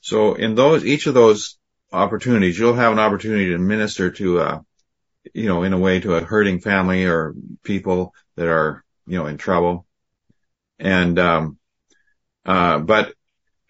So 0.00 0.34
in 0.34 0.56
those, 0.56 0.84
each 0.84 1.06
of 1.06 1.14
those 1.14 1.58
opportunities, 1.92 2.58
you'll 2.58 2.74
have 2.74 2.90
an 2.90 2.98
opportunity 2.98 3.50
to 3.50 3.58
minister 3.58 4.10
to 4.10 4.40
a, 4.40 4.64
you 5.32 5.46
know, 5.46 5.62
in 5.62 5.72
a 5.72 5.78
way 5.78 6.00
to 6.00 6.16
a 6.16 6.24
hurting 6.24 6.60
family 6.60 7.04
or 7.04 7.34
people 7.62 8.14
that 8.34 8.48
are, 8.48 8.84
you 9.06 9.18
know, 9.18 9.26
in 9.26 9.36
trouble. 9.36 9.86
And, 10.80 11.20
um, 11.20 11.58
uh, 12.44 12.78
but, 12.78 13.14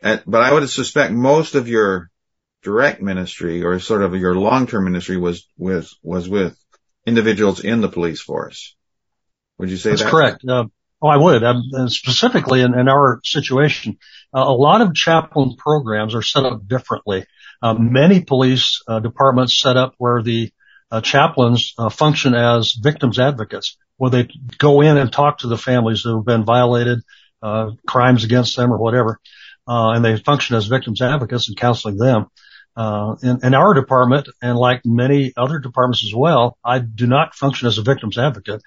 but 0.02 0.42
I 0.42 0.52
would 0.52 0.69
suspect 0.69 1.12
most 1.12 1.54
of 1.54 1.69
your 1.69 2.11
direct 2.62 3.00
ministry 3.00 3.62
or 3.62 3.78
sort 3.78 4.02
of 4.02 4.14
your 4.14 4.35
long-term 4.35 4.85
ministry 4.85 5.16
was, 5.16 5.47
was, 5.57 5.99
was 6.02 6.28
with 6.28 6.59
individuals 7.07 7.61
in 7.61 7.80
the 7.80 7.88
police 7.88 8.21
force. 8.21 8.76
Would 9.59 9.71
you 9.71 9.76
say 9.76 9.90
That's 9.90 10.02
that? 10.02 10.11
correct. 10.11 10.45
Uh, 10.47 10.64
oh, 11.02 11.09
I 11.09 11.16
would. 11.16 11.42
Um, 11.45 11.88
specifically 11.88 12.62
in, 12.62 12.78
in, 12.78 12.88
our 12.88 13.21
situation, 13.25 13.99
uh, 14.35 14.40
a 14.40 14.52
lot 14.52 14.80
of 14.80 14.95
chaplain 14.95 15.57
programs 15.57 16.14
are 16.14 16.23
set 16.23 16.45
up 16.45 16.66
differently. 16.66 17.26
Uh, 17.62 17.75
many 17.75 18.23
police 18.23 18.83
uh, 18.88 19.00
departments 19.00 19.61
set 19.61 19.76
up 19.76 19.95
where 19.99 20.23
the 20.23 20.50
uh, 20.90 21.00
chaplains 21.00 21.75
uh, 21.78 21.88
function 21.88 22.35
as 22.35 22.73
victims 22.73 23.19
advocates, 23.19 23.76
where 23.97 24.11
they 24.11 24.28
go 24.59 24.80
in 24.80 24.97
and 24.97 25.12
talk 25.12 25.38
to 25.38 25.47
the 25.47 25.59
families 25.59 26.02
who 26.02 26.16
have 26.16 26.25
been 26.25 26.45
violated, 26.45 27.00
crimes 27.87 28.25
against 28.25 28.57
them 28.57 28.71
or 28.73 28.78
whatever, 28.78 29.19
and 29.70 30.04
they 30.04 30.16
function 30.16 30.56
as 30.56 30.66
victims 30.66 31.00
advocates 31.00 31.48
and 31.48 31.56
counseling 31.56 31.96
them. 31.96 32.26
Uh, 32.76 33.16
in, 33.22 33.44
in, 33.44 33.54
our 33.54 33.74
department 33.74 34.28
and 34.40 34.56
like 34.56 34.80
many 34.84 35.32
other 35.36 35.58
departments 35.58 36.04
as 36.04 36.14
well, 36.14 36.56
I 36.64 36.78
do 36.78 37.06
not 37.06 37.34
function 37.34 37.66
as 37.66 37.78
a 37.78 37.82
victims 37.82 38.16
advocate. 38.16 38.62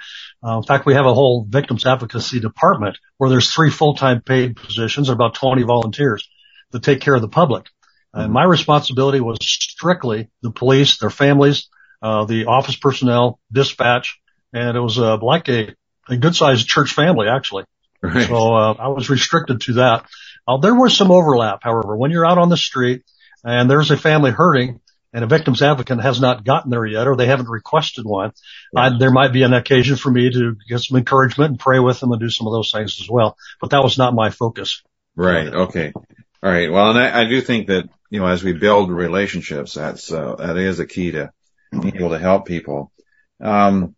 Uh, 0.46 0.58
in 0.58 0.64
fact, 0.64 0.86
we 0.86 0.94
have 0.94 1.06
a 1.06 1.14
whole 1.14 1.46
victims 1.48 1.86
advocacy 1.86 2.40
department 2.40 2.98
where 3.18 3.30
there's 3.30 3.52
three 3.52 3.72
full-time 3.72 4.22
paid 4.22 4.56
positions 4.56 5.10
and 5.10 5.16
about 5.16 5.36
20 5.36 5.64
volunteers 5.64 6.28
that 6.72 6.84
take 6.84 7.00
care 7.00 7.16
of 7.16 7.22
the 7.22 7.30
public. 7.30 7.68
And 8.14 8.32
my 8.32 8.44
responsibility 8.44 9.20
was 9.20 9.40
strictly 9.42 10.30
the 10.42 10.52
police, 10.52 11.00
their 11.00 11.10
families, 11.10 11.70
uh, 12.02 12.26
the 12.26 12.46
office 12.46 12.76
personnel, 12.76 13.40
dispatch, 13.52 14.20
and 14.54 14.78
it 14.78 14.80
was 14.80 15.00
uh, 15.00 15.18
like 15.18 15.50
a, 15.50 15.74
a 16.08 16.18
good-sized 16.18 16.68
church 16.68 16.92
family 16.94 17.28
actually. 17.28 17.64
Right. 18.04 18.28
So 18.28 18.54
uh, 18.54 18.74
I 18.78 18.90
was 18.90 19.10
restricted 19.10 19.62
to 19.62 19.74
that. 19.74 20.06
Uh, 20.48 20.58
there 20.58 20.76
was 20.76 20.96
some 20.96 21.12
overlap, 21.12 21.64
however. 21.64 21.96
When 21.96 22.12
you're 22.12 22.26
out 22.26 22.38
on 22.38 22.50
the 22.50 22.58
street 22.58 23.04
and 23.44 23.70
there's 23.70 23.92
a 23.92 23.98
family 23.98 24.32
hurting 24.32 24.82
and 25.14 25.24
a 25.24 25.28
victim's 25.28 25.62
advocate 25.62 26.02
has 26.02 26.20
not 26.20 26.44
gotten 26.44 26.72
there 26.72 26.86
yet 26.86 27.08
or 27.08 27.16
they 27.16 27.28
haven't 27.28 27.50
requested 27.50 28.06
one, 28.06 28.32
I, 28.76 28.98
there 28.98 29.12
might 29.12 29.32
be 29.32 29.44
an 29.44 29.54
occasion 29.54 29.96
for 29.96 30.12
me 30.12 30.30
to 30.32 30.56
get 30.68 30.82
some 30.82 30.98
encouragement 30.98 31.52
and 31.52 31.60
pray 31.60 31.80
with 31.80 32.00
them 32.00 32.12
and 32.12 32.20
do 32.20 32.30
some 32.30 32.48
of 32.48 32.54
those 32.54 32.72
things 32.72 33.00
as 33.00 33.10
well. 33.10 33.38
But 33.62 33.70
that 33.70 33.84
was 33.84 33.98
not 33.98 34.14
my 34.14 34.32
focus. 34.32 34.82
Right. 35.16 35.48
Okay. 35.48 35.94
All 35.96 36.52
right. 36.52 36.72
Well, 36.72 36.90
and 36.90 37.00
I, 37.00 37.22
I 37.22 37.30
do 37.30 37.40
think 37.40 37.68
that, 37.68 37.88
you 38.10 38.20
know, 38.20 38.28
as 38.28 38.44
we 38.44 38.54
build 38.54 38.92
relationships, 38.92 39.76
that's, 39.76 40.12
uh, 40.12 40.36
that 40.36 40.58
is 40.58 40.80
a 40.80 40.86
key 40.86 41.12
to 41.12 41.32
being 41.72 41.96
able 41.96 42.10
to 42.10 42.20
help 42.20 42.46
people. 42.46 42.92
Um, 43.40 43.96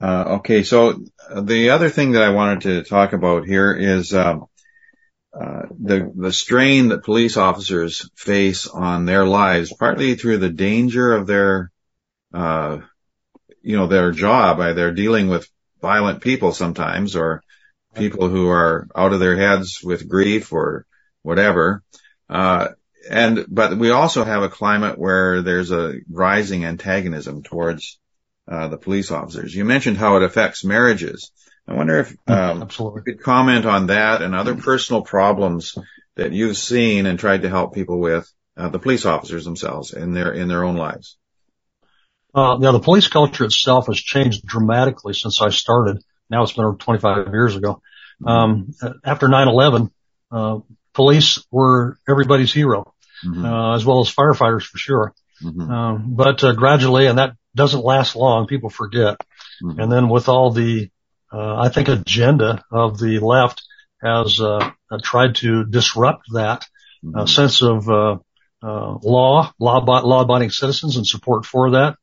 uh, 0.00 0.38
okay. 0.38 0.62
So 0.62 1.04
the 1.34 1.70
other 1.70 1.88
thing 1.88 2.12
that 2.12 2.22
I 2.22 2.30
wanted 2.30 2.60
to 2.62 2.82
talk 2.82 3.12
about 3.14 3.46
here 3.46 3.72
is, 3.72 4.12
um, 4.12 4.46
uh, 5.38 5.62
the 5.80 6.12
the 6.14 6.32
strain 6.32 6.88
that 6.88 7.04
police 7.04 7.36
officers 7.36 8.08
face 8.14 8.68
on 8.68 9.04
their 9.04 9.26
lives, 9.26 9.72
partly 9.72 10.14
through 10.14 10.38
the 10.38 10.50
danger 10.50 11.12
of 11.14 11.26
their, 11.26 11.72
uh, 12.32 12.78
you 13.60 13.76
know, 13.76 13.88
their 13.88 14.12
job. 14.12 14.58
They're 14.58 14.92
dealing 14.94 15.28
with 15.28 15.48
violent 15.80 16.22
people 16.22 16.52
sometimes, 16.52 17.16
or 17.16 17.42
people 17.94 18.28
who 18.28 18.48
are 18.48 18.86
out 18.94 19.12
of 19.12 19.20
their 19.20 19.36
heads 19.36 19.80
with 19.82 20.08
grief 20.08 20.52
or 20.52 20.86
whatever. 21.22 21.82
Uh, 22.28 22.68
and 23.10 23.44
but 23.48 23.76
we 23.76 23.90
also 23.90 24.24
have 24.24 24.42
a 24.42 24.48
climate 24.48 24.98
where 24.98 25.42
there's 25.42 25.70
a 25.70 25.94
rising 26.08 26.64
antagonism 26.64 27.42
towards 27.42 27.98
uh, 28.48 28.68
the 28.68 28.78
police 28.78 29.10
officers. 29.10 29.54
You 29.54 29.64
mentioned 29.64 29.96
how 29.96 30.16
it 30.16 30.22
affects 30.22 30.64
marriages. 30.64 31.32
I 31.66 31.74
wonder 31.74 32.00
if 32.00 32.14
um, 32.26 32.68
you 32.78 33.02
could 33.04 33.22
comment 33.22 33.64
on 33.64 33.86
that 33.86 34.20
and 34.22 34.34
other 34.34 34.54
personal 34.54 35.02
problems 35.02 35.78
that 36.14 36.32
you've 36.32 36.58
seen 36.58 37.06
and 37.06 37.18
tried 37.18 37.42
to 37.42 37.48
help 37.48 37.74
people 37.74 37.98
with, 37.98 38.30
uh, 38.56 38.68
the 38.68 38.78
police 38.78 39.04
officers 39.06 39.44
themselves 39.44 39.92
in 39.92 40.12
their 40.12 40.32
in 40.32 40.48
their 40.48 40.64
own 40.64 40.76
lives. 40.76 41.16
Uh, 42.34 42.56
now 42.58 42.72
the 42.72 42.80
police 42.80 43.08
culture 43.08 43.44
itself 43.44 43.86
has 43.86 43.98
changed 43.98 44.44
dramatically 44.44 45.14
since 45.14 45.40
I 45.40 45.48
started. 45.50 46.02
Now 46.30 46.42
it's 46.42 46.52
been 46.52 46.64
over 46.64 46.76
25 46.76 47.28
years 47.32 47.56
ago. 47.56 47.80
Um, 48.24 48.74
after 49.04 49.28
9/11, 49.28 49.90
uh, 50.30 50.58
police 50.92 51.44
were 51.50 51.98
everybody's 52.08 52.52
hero, 52.52 52.94
mm-hmm. 53.24 53.44
uh, 53.44 53.74
as 53.74 53.84
well 53.84 54.00
as 54.00 54.14
firefighters 54.14 54.64
for 54.64 54.78
sure. 54.78 55.14
Mm-hmm. 55.42 55.70
Um, 55.70 56.14
but 56.14 56.42
uh, 56.44 56.52
gradually, 56.52 57.06
and 57.06 57.18
that 57.18 57.36
doesn't 57.54 57.84
last 57.84 58.16
long, 58.16 58.46
people 58.46 58.70
forget. 58.70 59.18
Mm-hmm. 59.62 59.80
And 59.80 59.92
then 59.92 60.08
with 60.08 60.28
all 60.28 60.50
the 60.50 60.90
uh, 61.34 61.56
I 61.56 61.68
think 61.68 61.88
agenda 61.88 62.64
of 62.70 62.98
the 62.98 63.18
left 63.18 63.62
has 64.00 64.40
uh, 64.40 64.70
uh 64.90 64.98
tried 65.02 65.36
to 65.36 65.64
disrupt 65.64 66.26
that 66.32 66.64
uh, 67.04 67.06
mm-hmm. 67.06 67.26
sense 67.26 67.62
of 67.62 67.88
uh, 67.88 68.18
law, 68.62 69.52
law, 69.58 69.80
law-abiding 69.84 70.50
citizens 70.50 70.96
and 70.96 71.06
support 71.06 71.44
for 71.44 71.72
that. 71.72 71.96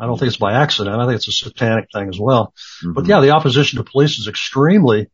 I 0.00 0.06
don't 0.06 0.18
think 0.18 0.28
it's 0.28 0.38
by 0.38 0.54
accident. 0.54 0.96
I 0.96 1.06
think 1.06 1.16
it's 1.16 1.28
a 1.28 1.32
satanic 1.32 1.88
thing 1.92 2.08
as 2.08 2.18
well. 2.18 2.54
Mm-hmm. 2.82 2.92
But 2.94 3.06
yeah, 3.06 3.20
the 3.20 3.30
opposition 3.30 3.76
to 3.78 3.84
police 3.84 4.18
is 4.18 4.26
extremely 4.26 5.10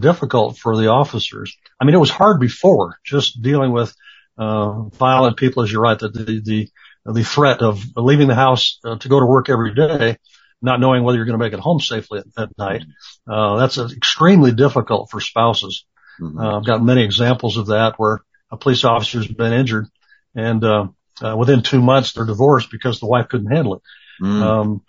difficult 0.00 0.58
for 0.58 0.76
the 0.76 0.88
officers. 0.88 1.56
I 1.80 1.84
mean, 1.84 1.94
it 1.94 2.00
was 2.00 2.10
hard 2.10 2.40
before 2.40 2.96
just 3.04 3.42
dealing 3.42 3.72
with 3.72 3.94
uh 4.38 4.82
violent 4.90 5.36
people, 5.36 5.64
as 5.64 5.72
you're 5.72 5.82
right, 5.82 5.98
that 5.98 6.14
the, 6.14 6.40
the, 6.44 6.68
the 7.12 7.24
threat 7.24 7.60
of 7.60 7.82
leaving 7.96 8.28
the 8.28 8.34
house 8.34 8.78
uh, 8.84 8.96
to 8.96 9.08
go 9.08 9.20
to 9.20 9.26
work 9.26 9.50
every 9.50 9.74
day 9.74 10.16
not 10.60 10.80
knowing 10.80 11.04
whether 11.04 11.16
you're 11.16 11.26
going 11.26 11.38
to 11.38 11.44
make 11.44 11.52
it 11.52 11.60
home 11.60 11.80
safely 11.80 12.20
at, 12.20 12.42
at 12.42 12.58
night. 12.58 12.82
Uh, 13.26 13.56
that's 13.56 13.78
extremely 13.78 14.52
difficult 14.52 15.10
for 15.10 15.20
spouses. 15.20 15.84
Mm-hmm. 16.20 16.38
Uh, 16.38 16.58
I've 16.58 16.66
got 16.66 16.82
many 16.82 17.04
examples 17.04 17.56
of 17.56 17.66
that 17.66 17.94
where 17.96 18.20
a 18.50 18.56
police 18.56 18.84
officer's 18.84 19.28
been 19.28 19.52
injured 19.52 19.86
and, 20.34 20.64
uh, 20.64 20.88
uh 21.20 21.36
within 21.36 21.62
two 21.62 21.82
months 21.82 22.12
they're 22.12 22.24
divorced 22.24 22.70
because 22.70 23.00
the 23.00 23.06
wife 23.06 23.28
couldn't 23.28 23.50
handle 23.50 23.76
it. 23.76 23.82
Mm. 24.22 24.42
Um, 24.42 24.82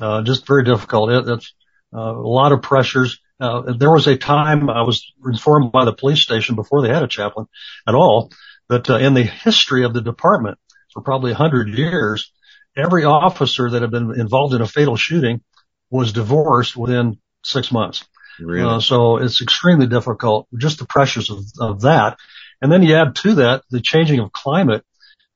uh, 0.00 0.22
just 0.22 0.46
very 0.46 0.64
difficult. 0.64 1.10
It, 1.10 1.28
it's 1.28 1.54
uh, 1.94 1.98
a 1.98 2.28
lot 2.28 2.52
of 2.52 2.62
pressures. 2.62 3.18
there 3.38 3.90
was 3.90 4.06
a 4.06 4.16
time 4.16 4.68
I 4.68 4.82
was 4.82 5.12
informed 5.24 5.72
by 5.72 5.84
the 5.84 5.92
police 5.92 6.20
station 6.20 6.54
before 6.54 6.82
they 6.82 6.92
had 6.92 7.02
a 7.02 7.08
chaplain 7.08 7.46
at 7.86 7.94
all 7.94 8.30
that 8.68 8.88
in 8.88 9.14
the 9.14 9.22
history 9.22 9.84
of 9.84 9.94
the 9.94 10.02
department 10.02 10.58
for 10.92 11.02
probably 11.02 11.32
a 11.32 11.36
hundred 11.36 11.68
years, 11.68 12.32
every 12.76 13.04
officer 13.04 13.70
that 13.70 13.82
had 13.82 13.90
been 13.90 14.18
involved 14.18 14.54
in 14.54 14.60
a 14.60 14.66
fatal 14.66 14.96
shooting 14.96 15.40
was 15.90 16.12
divorced 16.12 16.76
within 16.76 17.18
six 17.44 17.72
months. 17.72 18.04
Really? 18.38 18.62
Uh, 18.62 18.80
so 18.80 19.16
it's 19.16 19.40
extremely 19.40 19.86
difficult, 19.86 20.46
just 20.56 20.78
the 20.78 20.86
pressures 20.86 21.30
of, 21.30 21.44
of 21.58 21.80
that. 21.82 22.18
And 22.60 22.70
then 22.70 22.82
you 22.82 22.94
add 22.94 23.14
to 23.16 23.34
that 23.36 23.62
the 23.70 23.80
changing 23.80 24.20
of 24.20 24.32
climate 24.32 24.84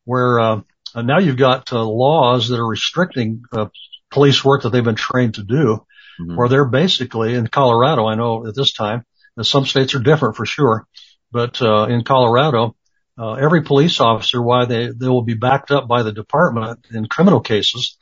where, 0.05 0.41
uh, 0.41 0.61
now 0.97 1.19
you've 1.19 1.37
got 1.37 1.73
uh, 1.73 1.83
laws 1.85 2.49
that 2.49 2.59
are 2.59 2.67
restricting 2.67 3.43
uh, 3.53 3.67
police 4.11 4.45
work 4.45 4.63
that 4.63 4.71
they've 4.71 4.85
been 4.85 4.97
trained 4.97 5.35
to 5.35 5.43
do, 5.43 5.87
mm-hmm. 6.21 6.37
where 6.37 6.49
they're 6.49 6.65
basically 6.65 7.35
in 7.35 7.47
Colorado. 7.47 8.07
I 8.07 8.17
know 8.17 8.47
at 8.47 8.55
this 8.55 8.73
time, 8.73 9.05
some 9.41 9.65
states 9.65 9.95
are 9.95 10.01
different 10.01 10.37
for 10.37 10.45
sure, 10.45 10.87
but 11.31 11.63
uh, 11.63 11.85
in 11.85 12.05
Colorado, 12.05 12.75
uh, 13.21 13.35
every 13.35 13.63
police 13.63 14.01
officer, 14.01 14.41
why 14.41 14.65
they, 14.65 14.89
they 14.89 15.09
will 15.09 15.23
be 15.23 15.35
backed 15.35 15.71
up 15.71 15.87
by 15.87 16.03
the 16.03 16.13
department 16.13 16.87
in 16.93 17.07
criminal 17.07 17.41
cases, 17.41 17.99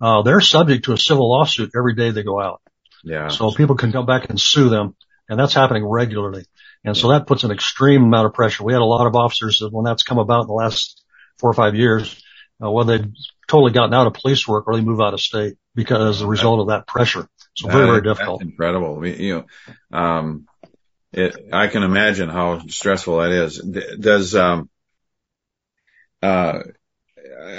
uh, 0.00 0.22
they're 0.22 0.40
subject 0.40 0.84
to 0.84 0.92
a 0.92 0.98
civil 0.98 1.30
lawsuit 1.30 1.70
every 1.76 1.94
day 1.94 2.10
they 2.10 2.22
go 2.22 2.40
out. 2.40 2.60
Yeah. 3.02 3.28
So 3.28 3.50
people 3.52 3.76
can 3.76 3.92
come 3.92 4.06
back 4.06 4.28
and 4.28 4.40
sue 4.40 4.68
them 4.68 4.94
and 5.28 5.38
that's 5.38 5.54
happening 5.54 5.84
regularly. 5.84 6.44
And 6.84 6.96
so 6.96 7.10
that 7.10 7.26
puts 7.26 7.44
an 7.44 7.50
extreme 7.50 8.04
amount 8.04 8.26
of 8.26 8.34
pressure. 8.34 8.64
We 8.64 8.72
had 8.72 8.82
a 8.82 8.86
lot 8.86 9.06
of 9.06 9.14
officers 9.14 9.58
that 9.58 9.72
when 9.72 9.84
that's 9.84 10.02
come 10.02 10.18
about 10.18 10.42
in 10.42 10.46
the 10.46 10.54
last 10.54 11.02
four 11.38 11.50
or 11.50 11.54
five 11.54 11.74
years, 11.74 12.22
uh, 12.62 12.70
well, 12.70 12.84
they've 12.84 13.06
totally 13.46 13.72
gotten 13.72 13.94
out 13.94 14.06
of 14.06 14.14
police 14.14 14.46
work 14.48 14.64
or 14.66 14.76
they 14.76 14.82
move 14.82 15.00
out 15.00 15.14
of 15.14 15.20
state 15.20 15.56
because 15.74 16.16
as 16.16 16.22
a 16.22 16.26
result 16.26 16.60
of 16.60 16.68
that 16.68 16.86
pressure. 16.86 17.28
So 17.56 17.68
very, 17.68 17.86
very 17.86 18.02
difficult. 18.02 18.42
incredible. 18.42 18.96
We, 18.96 19.16
you 19.16 19.44
know, 19.92 19.98
um, 19.98 20.46
it, 21.12 21.48
I 21.52 21.68
can 21.68 21.82
imagine 21.82 22.28
how 22.28 22.66
stressful 22.66 23.18
that 23.18 23.30
is. 23.30 23.58
Does, 23.98 24.34
um, 24.34 24.68
uh, 26.22 26.60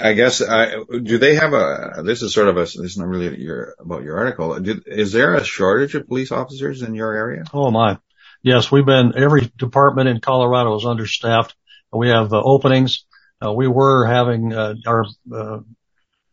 I 0.02 0.12
guess, 0.12 0.40
I, 0.40 0.76
do 1.02 1.18
they 1.18 1.34
have 1.34 1.52
a, 1.52 2.02
this 2.04 2.22
is 2.22 2.32
sort 2.32 2.48
of 2.48 2.56
a, 2.56 2.60
this 2.60 2.76
is 2.76 2.96
not 2.96 3.08
really 3.08 3.40
your, 3.40 3.74
about 3.80 4.02
your 4.02 4.18
article. 4.18 4.58
Did, 4.60 4.84
is 4.86 5.12
there 5.12 5.34
a 5.34 5.44
shortage 5.44 5.94
of 5.94 6.06
police 6.06 6.30
officers 6.30 6.82
in 6.82 6.94
your 6.94 7.12
area? 7.12 7.44
Oh 7.52 7.70
my. 7.70 7.98
Yes, 8.42 8.70
we've 8.70 8.86
been, 8.86 9.12
every 9.16 9.50
department 9.56 10.08
in 10.08 10.20
Colorado 10.20 10.76
is 10.76 10.86
understaffed. 10.86 11.54
We 11.92 12.08
have 12.08 12.32
uh, 12.32 12.40
openings. 12.40 13.04
Uh, 13.44 13.52
we 13.52 13.66
were 13.66 14.06
having, 14.06 14.52
uh, 14.52 14.74
our, 14.86 15.04
uh, 15.32 15.58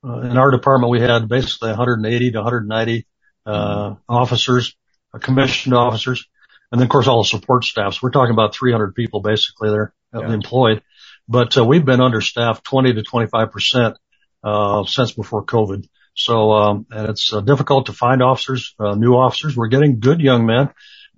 uh, 0.04 0.20
in 0.22 0.38
our 0.38 0.52
department, 0.52 0.92
we 0.92 1.02
had 1.02 1.28
basically 1.28 1.70
180 1.70 2.32
to 2.32 2.38
190, 2.38 3.08
uh, 3.46 3.96
officers, 4.08 4.76
commissioned 5.20 5.74
officers. 5.74 6.28
And 6.72 6.80
then 6.80 6.86
of 6.86 6.90
course 6.90 7.08
all 7.08 7.24
the 7.24 7.28
support 7.28 7.64
staffs. 7.64 8.02
We're 8.02 8.12
talking 8.12 8.34
about 8.34 8.56
300 8.56 8.94
people 8.94 9.22
basically 9.22 9.70
there 9.70 9.94
yeah. 10.14 10.34
employed, 10.34 10.82
but 11.28 11.58
uh, 11.58 11.66
we've 11.66 11.86
been 11.86 12.02
understaffed 12.02 12.64
20 12.66 12.94
to 12.96 13.04
25 13.04 13.52
percent 13.52 13.98
uh, 14.44 14.84
since 14.86 15.12
before 15.14 15.46
COVID. 15.46 15.88
So, 16.16 16.52
um, 16.52 16.88
and 16.90 17.10
it's 17.10 17.32
uh, 17.32 17.42
difficult 17.42 17.86
to 17.86 17.94
find 17.94 18.24
officers, 18.24 18.74
uh, 18.80 18.96
new 18.96 19.14
officers. 19.14 19.56
We're 19.56 19.68
getting 19.68 20.00
good 20.00 20.20
young 20.20 20.48
men, 20.48 20.72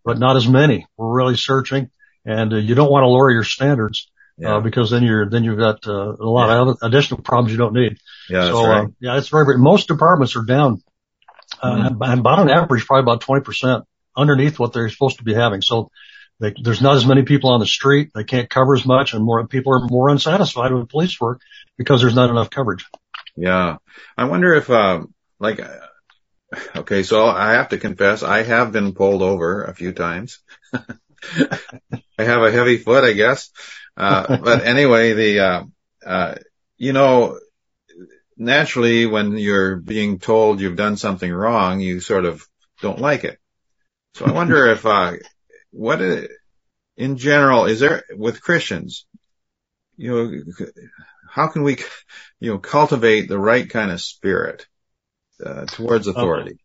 but 0.03 0.19
not 0.19 0.35
as 0.35 0.47
many. 0.47 0.87
We're 0.97 1.15
really 1.15 1.37
searching 1.37 1.89
and 2.25 2.53
uh, 2.53 2.57
you 2.57 2.75
don't 2.75 2.91
want 2.91 3.03
to 3.03 3.07
lower 3.07 3.31
your 3.31 3.43
standards. 3.43 4.09
Uh, 4.41 4.55
yeah. 4.55 4.59
Because 4.61 4.89
then 4.89 5.03
you're, 5.03 5.29
then 5.29 5.43
you've 5.43 5.57
got, 5.57 5.85
uh, 5.85 6.13
a 6.17 6.23
lot 6.23 6.47
yeah. 6.47 6.71
of 6.71 6.77
additional 6.81 7.21
problems 7.21 7.51
you 7.51 7.57
don't 7.57 7.73
need. 7.73 7.97
Yeah. 8.29 8.47
So, 8.47 8.65
right. 8.65 8.83
uh, 8.83 8.87
yeah, 9.01 9.17
it's 9.17 9.27
very, 9.27 9.45
very, 9.45 9.57
most 9.57 9.89
departments 9.89 10.37
are 10.37 10.45
down, 10.45 10.81
uh, 11.61 11.75
mm-hmm. 11.75 12.01
and 12.01 12.19
about 12.21 12.39
on 12.39 12.49
average, 12.49 12.85
probably 12.85 13.01
about 13.01 13.21
20% 13.21 13.83
underneath 14.15 14.59
what 14.59 14.73
they're 14.73 14.89
supposed 14.89 15.17
to 15.17 15.23
be 15.23 15.33
having. 15.33 15.61
So 15.61 15.91
they, 16.39 16.53
there's 16.61 16.81
not 16.81 16.95
as 16.95 17.05
many 17.05 17.23
people 17.23 17.51
on 17.51 17.59
the 17.59 17.65
street. 17.65 18.11
They 18.13 18.23
can't 18.23 18.49
cover 18.49 18.73
as 18.73 18.85
much 18.85 19.13
and 19.13 19.23
more 19.23 19.45
people 19.47 19.73
are 19.73 19.87
more 19.87 20.09
unsatisfied 20.09 20.73
with 20.73 20.89
police 20.89 21.19
work 21.19 21.41
because 21.77 22.01
there's 22.01 22.15
not 22.15 22.29
enough 22.29 22.49
coverage. 22.49 22.85
Yeah. 23.35 23.77
I 24.17 24.25
wonder 24.25 24.53
if, 24.53 24.69
um, 24.69 25.13
like, 25.39 25.61
okay, 26.75 27.03
so 27.03 27.25
I 27.25 27.53
have 27.53 27.69
to 27.69 27.77
confess, 27.77 28.23
I 28.23 28.43
have 28.43 28.71
been 28.71 28.93
pulled 28.93 29.21
over 29.21 29.63
a 29.63 29.73
few 29.73 29.91
times. 29.91 30.39
I 30.73 32.23
have 32.23 32.41
a 32.41 32.51
heavy 32.51 32.77
foot, 32.77 33.03
I 33.03 33.13
guess. 33.13 33.51
Uh, 33.95 34.37
but 34.37 34.63
anyway, 34.63 35.13
the, 35.13 35.39
uh, 35.39 35.63
uh, 36.05 36.35
you 36.77 36.93
know, 36.93 37.37
naturally 38.37 39.05
when 39.05 39.37
you're 39.37 39.75
being 39.75 40.19
told 40.19 40.61
you've 40.61 40.77
done 40.77 40.95
something 40.95 41.31
wrong, 41.31 41.81
you 41.81 41.99
sort 41.99 42.25
of 42.25 42.47
don't 42.81 42.99
like 42.99 43.25
it. 43.25 43.37
So 44.19 44.25
I 44.25 44.33
wonder 44.33 44.67
if, 44.67 44.85
uh, 44.85 45.13
what, 45.71 46.01
in 46.97 47.15
general, 47.15 47.67
is 47.67 47.79
there, 47.79 48.03
with 48.11 48.41
Christians, 48.41 49.05
you 49.95 50.11
know, 50.11 50.65
how 51.29 51.47
can 51.47 51.63
we, 51.63 51.77
you 52.41 52.51
know, 52.51 52.57
cultivate 52.57 53.29
the 53.29 53.39
right 53.39 53.69
kind 53.69 53.91
of 53.91 54.01
spirit, 54.01 54.67
uh, 55.43 55.67
towards 55.67 56.07
authority? 56.07 56.51
Okay. 56.51 56.59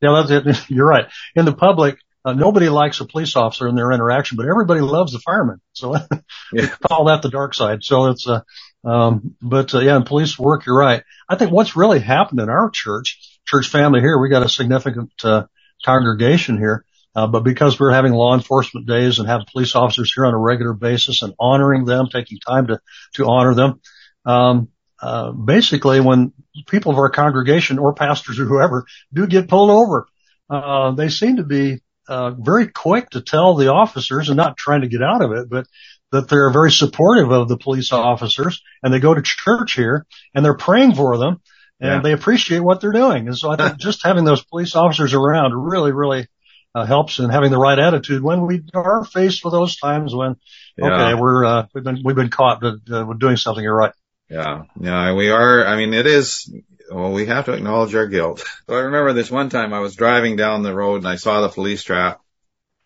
Yeah, 0.00 0.24
that's 0.26 0.48
it. 0.48 0.68
You're 0.68 0.88
right. 0.88 1.04
In 1.36 1.44
the 1.44 1.54
public, 1.54 1.96
uh, 2.24 2.32
nobody 2.32 2.68
likes 2.68 3.00
a 3.00 3.04
police 3.04 3.36
officer 3.36 3.68
in 3.68 3.76
their 3.76 3.92
interaction, 3.92 4.36
but 4.36 4.48
everybody 4.48 4.80
loves 4.80 5.12
the 5.12 5.20
fireman. 5.20 5.60
So 5.74 5.94
we 6.52 6.66
call 6.66 7.04
that 7.04 7.22
the 7.22 7.30
dark 7.30 7.54
side. 7.54 7.84
So 7.84 8.06
it's, 8.06 8.26
uh, 8.26 8.40
um, 8.82 9.36
but 9.40 9.72
uh, 9.76 9.78
yeah, 9.78 9.94
in 9.94 10.02
police 10.02 10.36
work, 10.36 10.66
you're 10.66 10.76
right. 10.76 11.04
I 11.28 11.36
think 11.36 11.52
what's 11.52 11.76
really 11.76 12.00
happened 12.00 12.40
in 12.40 12.48
our 12.48 12.68
church, 12.68 13.38
church 13.46 13.68
family 13.68 14.00
here, 14.00 14.20
we 14.20 14.28
got 14.28 14.44
a 14.44 14.48
significant, 14.48 15.12
uh, 15.22 15.44
congregation 15.84 16.58
here. 16.58 16.84
Uh, 17.16 17.28
but 17.28 17.44
because 17.44 17.78
we're 17.78 17.92
having 17.92 18.12
law 18.12 18.34
enforcement 18.34 18.86
days 18.86 19.18
and 19.18 19.28
have 19.28 19.46
police 19.52 19.76
officers 19.76 20.12
here 20.14 20.26
on 20.26 20.34
a 20.34 20.38
regular 20.38 20.72
basis 20.72 21.22
and 21.22 21.32
honoring 21.38 21.84
them, 21.84 22.08
taking 22.10 22.38
time 22.38 22.66
to, 22.66 22.80
to 23.14 23.26
honor 23.26 23.54
them, 23.54 23.80
um, 24.26 24.68
uh, 25.00 25.30
basically 25.30 26.00
when 26.00 26.32
people 26.66 26.90
of 26.90 26.98
our 26.98 27.10
congregation 27.10 27.78
or 27.78 27.94
pastors 27.94 28.40
or 28.40 28.44
whoever 28.46 28.86
do 29.12 29.26
get 29.26 29.48
pulled 29.48 29.70
over, 29.70 30.08
uh, 30.50 30.90
they 30.92 31.08
seem 31.08 31.36
to 31.36 31.44
be 31.44 31.80
uh, 32.08 32.30
very 32.32 32.68
quick 32.68 33.10
to 33.10 33.20
tell 33.20 33.54
the 33.54 33.72
officers 33.72 34.28
and 34.28 34.36
not 34.36 34.56
trying 34.56 34.80
to 34.80 34.88
get 34.88 35.02
out 35.02 35.22
of 35.22 35.32
it, 35.32 35.48
but 35.48 35.66
that 36.10 36.28
they're 36.28 36.52
very 36.52 36.70
supportive 36.70 37.30
of 37.30 37.48
the 37.48 37.56
police 37.56 37.92
officers 37.92 38.62
and 38.82 38.92
they 38.92 39.00
go 39.00 39.14
to 39.14 39.22
church 39.22 39.74
here 39.74 40.06
and 40.34 40.44
they're 40.44 40.56
praying 40.56 40.94
for 40.94 41.18
them 41.18 41.40
and 41.84 41.96
yeah. 41.96 42.00
they 42.00 42.12
appreciate 42.12 42.60
what 42.60 42.80
they're 42.80 42.92
doing. 42.92 43.26
And 43.26 43.36
so 43.36 43.50
I 43.50 43.56
think 43.56 43.76
just 43.78 44.02
having 44.02 44.24
those 44.24 44.42
police 44.42 44.74
officers 44.74 45.12
around 45.12 45.52
really, 45.52 45.92
really 45.92 46.28
uh, 46.74 46.86
helps 46.86 47.18
in 47.18 47.28
having 47.28 47.50
the 47.50 47.58
right 47.58 47.78
attitude 47.78 48.22
when 48.22 48.46
we 48.46 48.62
are 48.72 49.04
faced 49.04 49.44
with 49.44 49.52
those 49.52 49.76
times 49.76 50.14
when, 50.14 50.36
yeah. 50.78 50.86
okay, 50.86 51.20
we're, 51.20 51.44
uh, 51.44 51.66
we've 51.74 51.84
been, 51.84 52.00
we've 52.02 52.16
been 52.16 52.30
caught, 52.30 52.62
but, 52.62 52.76
uh, 52.90 53.04
we're 53.04 53.14
doing 53.14 53.36
something 53.36 53.62
you're 53.62 53.76
right. 53.76 53.92
Yeah. 54.30 54.62
Yeah. 54.80 55.14
We 55.14 55.28
are, 55.28 55.66
I 55.66 55.76
mean, 55.76 55.92
it 55.92 56.06
is, 56.06 56.50
well, 56.90 57.12
we 57.12 57.26
have 57.26 57.44
to 57.44 57.52
acknowledge 57.52 57.94
our 57.94 58.06
guilt. 58.06 58.42
So 58.66 58.74
I 58.76 58.80
remember 58.80 59.12
this 59.12 59.30
one 59.30 59.50
time 59.50 59.74
I 59.74 59.80
was 59.80 59.94
driving 59.94 60.36
down 60.36 60.62
the 60.62 60.74
road 60.74 60.96
and 60.96 61.08
I 61.08 61.16
saw 61.16 61.42
the 61.42 61.50
police 61.50 61.82
trap 61.82 62.22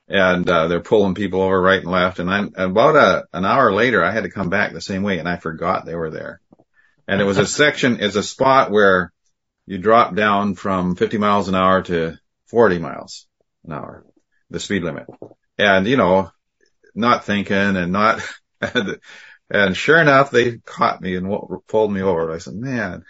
and, 0.09 0.51
uh, 0.51 0.67
they're 0.67 0.81
pulling 0.81 1.15
people 1.15 1.41
over 1.41 1.61
right 1.63 1.81
and 1.81 1.91
left. 1.91 2.19
And 2.19 2.29
I'm 2.29 2.53
about 2.57 2.97
a, 2.97 3.29
an 3.33 3.45
hour 3.45 3.73
later, 3.73 4.03
I 4.03 4.11
had 4.11 4.25
to 4.25 4.31
come 4.31 4.51
back 4.51 4.73
the 4.73 4.81
same 4.81 5.05
way 5.05 5.21
and 5.21 5.29
I 5.29 5.37
forgot 5.37 5.87
they 5.87 5.95
were 5.95 6.11
there. 6.11 6.41
And 7.09 7.23
it 7.23 7.25
was 7.25 7.39
a 7.39 7.47
section, 7.47 8.01
it's 8.01 8.17
a 8.17 8.23
spot 8.23 8.71
where 8.71 9.13
you 9.65 9.79
drop 9.79 10.15
down 10.15 10.55
from 10.55 10.95
50 10.95 11.17
miles 11.17 11.49
an 11.49 11.55
hour 11.55 11.83
to 11.83 12.19
40 12.49 12.79
miles 12.79 13.27
an 13.65 13.73
hour, 13.73 14.05
the 14.51 14.61
speed 14.61 14.83
limit. 14.83 15.07
And, 15.57 15.87
you 15.87 15.97
know, 15.97 16.31
not 16.95 17.25
thinking 17.25 17.57
and 17.57 17.93
not, 17.93 18.21
and 19.51 19.75
sure 19.75 19.99
enough, 19.99 20.31
they 20.31 20.59
caught 20.59 21.01
me 21.01 21.17
and 21.17 21.33
pulled 21.67 21.91
me 21.91 22.03
over. 22.03 22.31
I 22.31 22.39
said, 22.39 22.55
man, 22.55 23.05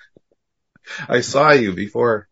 I 1.09 1.21
saw 1.21 1.51
you 1.51 1.73
before. 1.73 2.29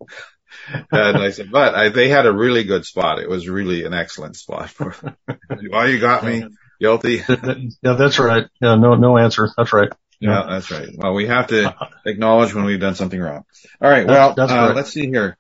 And 0.91 1.19
I 1.19 1.31
said, 1.31 1.51
but 1.51 1.75
I, 1.75 1.89
they 1.89 2.09
had 2.09 2.27
a 2.27 2.33
really 2.33 2.63
good 2.63 2.85
spot. 2.85 3.19
It 3.19 3.29
was 3.29 3.49
really 3.49 3.85
an 3.85 3.93
excellent 3.93 4.37
spot. 4.37 4.71
For 4.71 4.95
why 5.27 5.39
oh, 5.73 5.85
you 5.85 5.99
got 5.99 6.25
me 6.25 6.45
guilty? 6.81 7.23
yeah, 7.29 7.95
that's 7.95 8.21
right. 8.21 8.47
Yeah, 8.61 8.77
no, 8.77 8.95
no 8.95 9.19
answer. 9.19 9.49
That's 9.57 9.73
right. 9.73 9.91
Yeah. 10.21 10.31
yeah, 10.31 10.47
that's 10.51 10.71
right. 10.71 10.89
Well, 10.95 11.15
we 11.15 11.27
have 11.27 11.49
to 11.49 11.75
acknowledge 12.07 12.55
when 12.55 12.65
we've 12.65 12.81
done 12.81 12.95
something 12.95 13.21
wrong. 13.21 13.45
All 13.81 13.91
right. 13.91 14.07
Well, 14.07 14.35
that's, 14.35 14.53
that's 14.53 14.53
uh, 14.53 14.73
let's 14.75 14.93
see 14.93 15.07
here. 15.07 15.37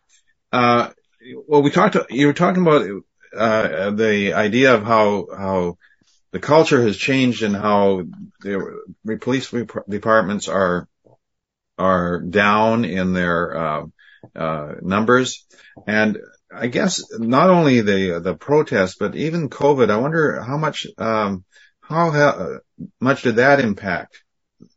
Uh, 0.53 0.91
well, 1.47 1.62
we 1.62 1.71
talked, 1.71 1.97
you 2.11 2.27
were 2.27 2.33
talking 2.33 2.62
about, 2.62 2.89
uh, 3.37 3.91
the 3.91 4.35
idea 4.35 4.75
of 4.75 4.85
how, 4.85 5.27
how 5.37 5.79
the 6.33 6.41
culture 6.41 6.83
has 6.83 6.97
changed 6.97 7.43
and 7.43 7.57
how 7.57 8.03
the 8.43 9.19
police 9.21 9.53
departments 9.89 10.49
are 10.49 10.87
are 11.79 12.21
down 12.21 12.85
in 12.85 13.12
their 13.12 13.57
uh, 13.57 13.87
uh, 14.35 14.75
numbers, 14.83 15.47
and 15.87 16.19
I 16.55 16.67
guess 16.67 17.03
not 17.19 17.51
only 17.51 17.81
the 17.81 18.21
the 18.21 18.35
protests, 18.35 18.97
but 18.99 19.15
even 19.15 19.49
COVID. 19.49 19.91
I 19.91 19.97
wonder 19.97 20.41
how 20.41 20.57
much 20.57 20.87
um, 20.99 21.45
how 21.81 22.11
ha- 22.11 22.59
much 23.01 23.23
did 23.23 23.37
that 23.37 23.61
impact 23.61 24.23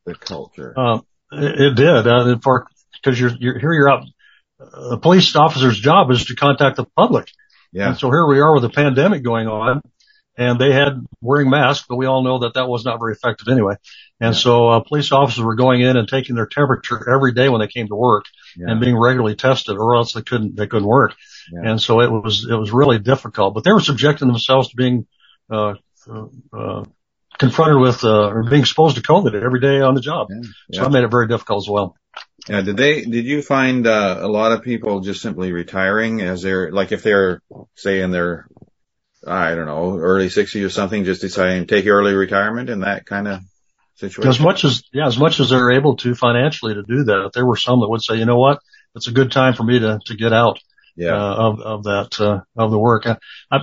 the 0.05 0.15
culture? 0.15 0.73
Uh, 0.77 0.99
it, 1.31 1.61
it, 1.61 1.75
did, 1.75 2.07
uh, 2.07 2.37
for 2.39 2.67
because 2.93 3.19
you're 3.19 3.31
you're 3.39 3.59
here 3.59 3.73
you're 3.73 3.89
out. 3.89 4.03
The 4.57 4.99
police 5.01 5.35
officer's 5.35 5.79
job 5.79 6.11
is 6.11 6.25
to 6.25 6.35
contact 6.35 6.75
the 6.77 6.85
public. 6.97 7.31
Yeah. 7.71 7.89
And 7.89 7.97
so 7.97 8.09
here 8.09 8.27
we 8.27 8.39
are 8.39 8.53
with 8.53 8.65
a 8.65 8.69
pandemic 8.69 9.23
going 9.23 9.47
on 9.47 9.81
and 10.39 10.57
they 10.57 10.71
had 10.71 11.05
wearing 11.19 11.49
masks, 11.49 11.85
but 11.87 11.97
we 11.97 12.05
all 12.05 12.23
know 12.23 12.39
that 12.39 12.53
that 12.53 12.69
was 12.69 12.85
not 12.85 12.97
very 12.97 13.11
effective 13.11 13.49
anyway. 13.49 13.75
And 14.21 14.33
yeah. 14.33 14.39
so 14.39 14.69
uh, 14.69 14.79
police 14.79 15.11
officers 15.11 15.43
were 15.43 15.55
going 15.55 15.81
in 15.81 15.97
and 15.97 16.07
taking 16.07 16.35
their 16.35 16.45
temperature 16.45 17.09
every 17.13 17.33
day 17.33 17.49
when 17.49 17.59
they 17.59 17.67
came 17.67 17.89
to 17.89 17.95
work 17.95 18.23
yeah. 18.55 18.71
and 18.71 18.79
being 18.79 18.97
regularly 18.97 19.35
tested, 19.35 19.75
or 19.75 19.97
else 19.97 20.13
they 20.13 20.21
couldn't 20.21 20.55
they 20.55 20.67
couldn't 20.67 20.87
work. 20.87 21.13
Yeah. 21.51 21.71
And 21.71 21.81
so 21.81 21.99
it 21.99 22.09
was 22.09 22.47
it 22.49 22.55
was 22.55 22.71
really 22.71 22.99
difficult. 22.99 23.53
But 23.53 23.65
they 23.65 23.73
were 23.73 23.81
subjecting 23.81 24.29
themselves 24.29 24.69
to 24.69 24.77
being 24.77 25.07
uh, 25.49 25.73
uh, 26.09 26.85
confronted 27.39 27.79
with 27.79 28.03
uh, 28.03 28.27
or 28.27 28.43
being 28.43 28.61
exposed 28.61 28.97
to 28.97 29.01
COVID 29.01 29.33
every 29.33 29.59
day 29.59 29.81
on 29.81 29.95
the 29.95 30.01
job. 30.01 30.27
So 30.73 30.83
I 30.83 30.89
made 30.89 31.03
it 31.03 31.11
very 31.11 31.27
difficult 31.27 31.63
as 31.63 31.69
well. 31.69 31.95
Yeah. 32.47 32.61
Did 32.61 32.77
they? 32.77 33.01
Did 33.01 33.25
you 33.25 33.41
find 33.41 33.87
uh, 33.87 34.19
a 34.21 34.27
lot 34.27 34.51
of 34.51 34.63
people 34.63 34.99
just 34.99 35.21
simply 35.21 35.51
retiring 35.51 36.21
as 36.21 36.41
they're 36.41 36.71
like 36.71 36.91
if 36.91 37.03
they're 37.03 37.41
say 37.75 38.01
in 38.01 38.11
their 38.11 38.47
I 39.25 39.55
don't 39.55 39.65
know, 39.65 39.97
early 39.97 40.27
60s 40.27 40.65
or 40.65 40.69
something, 40.69 41.03
just 41.03 41.21
deciding 41.21 41.65
to 41.65 41.75
take 41.75 41.87
early 41.87 42.13
retirement 42.13 42.69
in 42.69 42.81
that 42.81 43.05
kind 43.05 43.27
of 43.27 43.41
situation? 43.95 44.29
As 44.29 44.39
much 44.39 44.63
as, 44.63 44.83
yeah, 44.93 45.07
as 45.07 45.17
much 45.17 45.39
as 45.39 45.49
they're 45.49 45.71
able 45.71 45.97
to 45.97 46.15
financially 46.15 46.73
to 46.73 46.83
do 46.83 47.03
that, 47.05 47.31
there 47.33 47.45
were 47.45 47.57
some 47.57 47.81
that 47.81 47.89
would 47.89 48.01
say, 48.01 48.15
you 48.15 48.25
know 48.25 48.37
what, 48.37 48.59
it's 48.95 49.07
a 49.07 49.11
good 49.11 49.31
time 49.31 49.53
for 49.53 49.63
me 49.63 49.79
to, 49.79 49.99
to 50.05 50.15
get 50.15 50.33
out. 50.33 50.59
Yeah. 50.99 51.15
Uh, 51.15 51.35
of, 51.35 51.59
of 51.61 51.83
that, 51.85 52.19
uh, 52.19 52.41
of 52.57 52.71
the 52.71 52.77
work. 52.77 53.07
I, 53.07 53.15
I, 53.49 53.59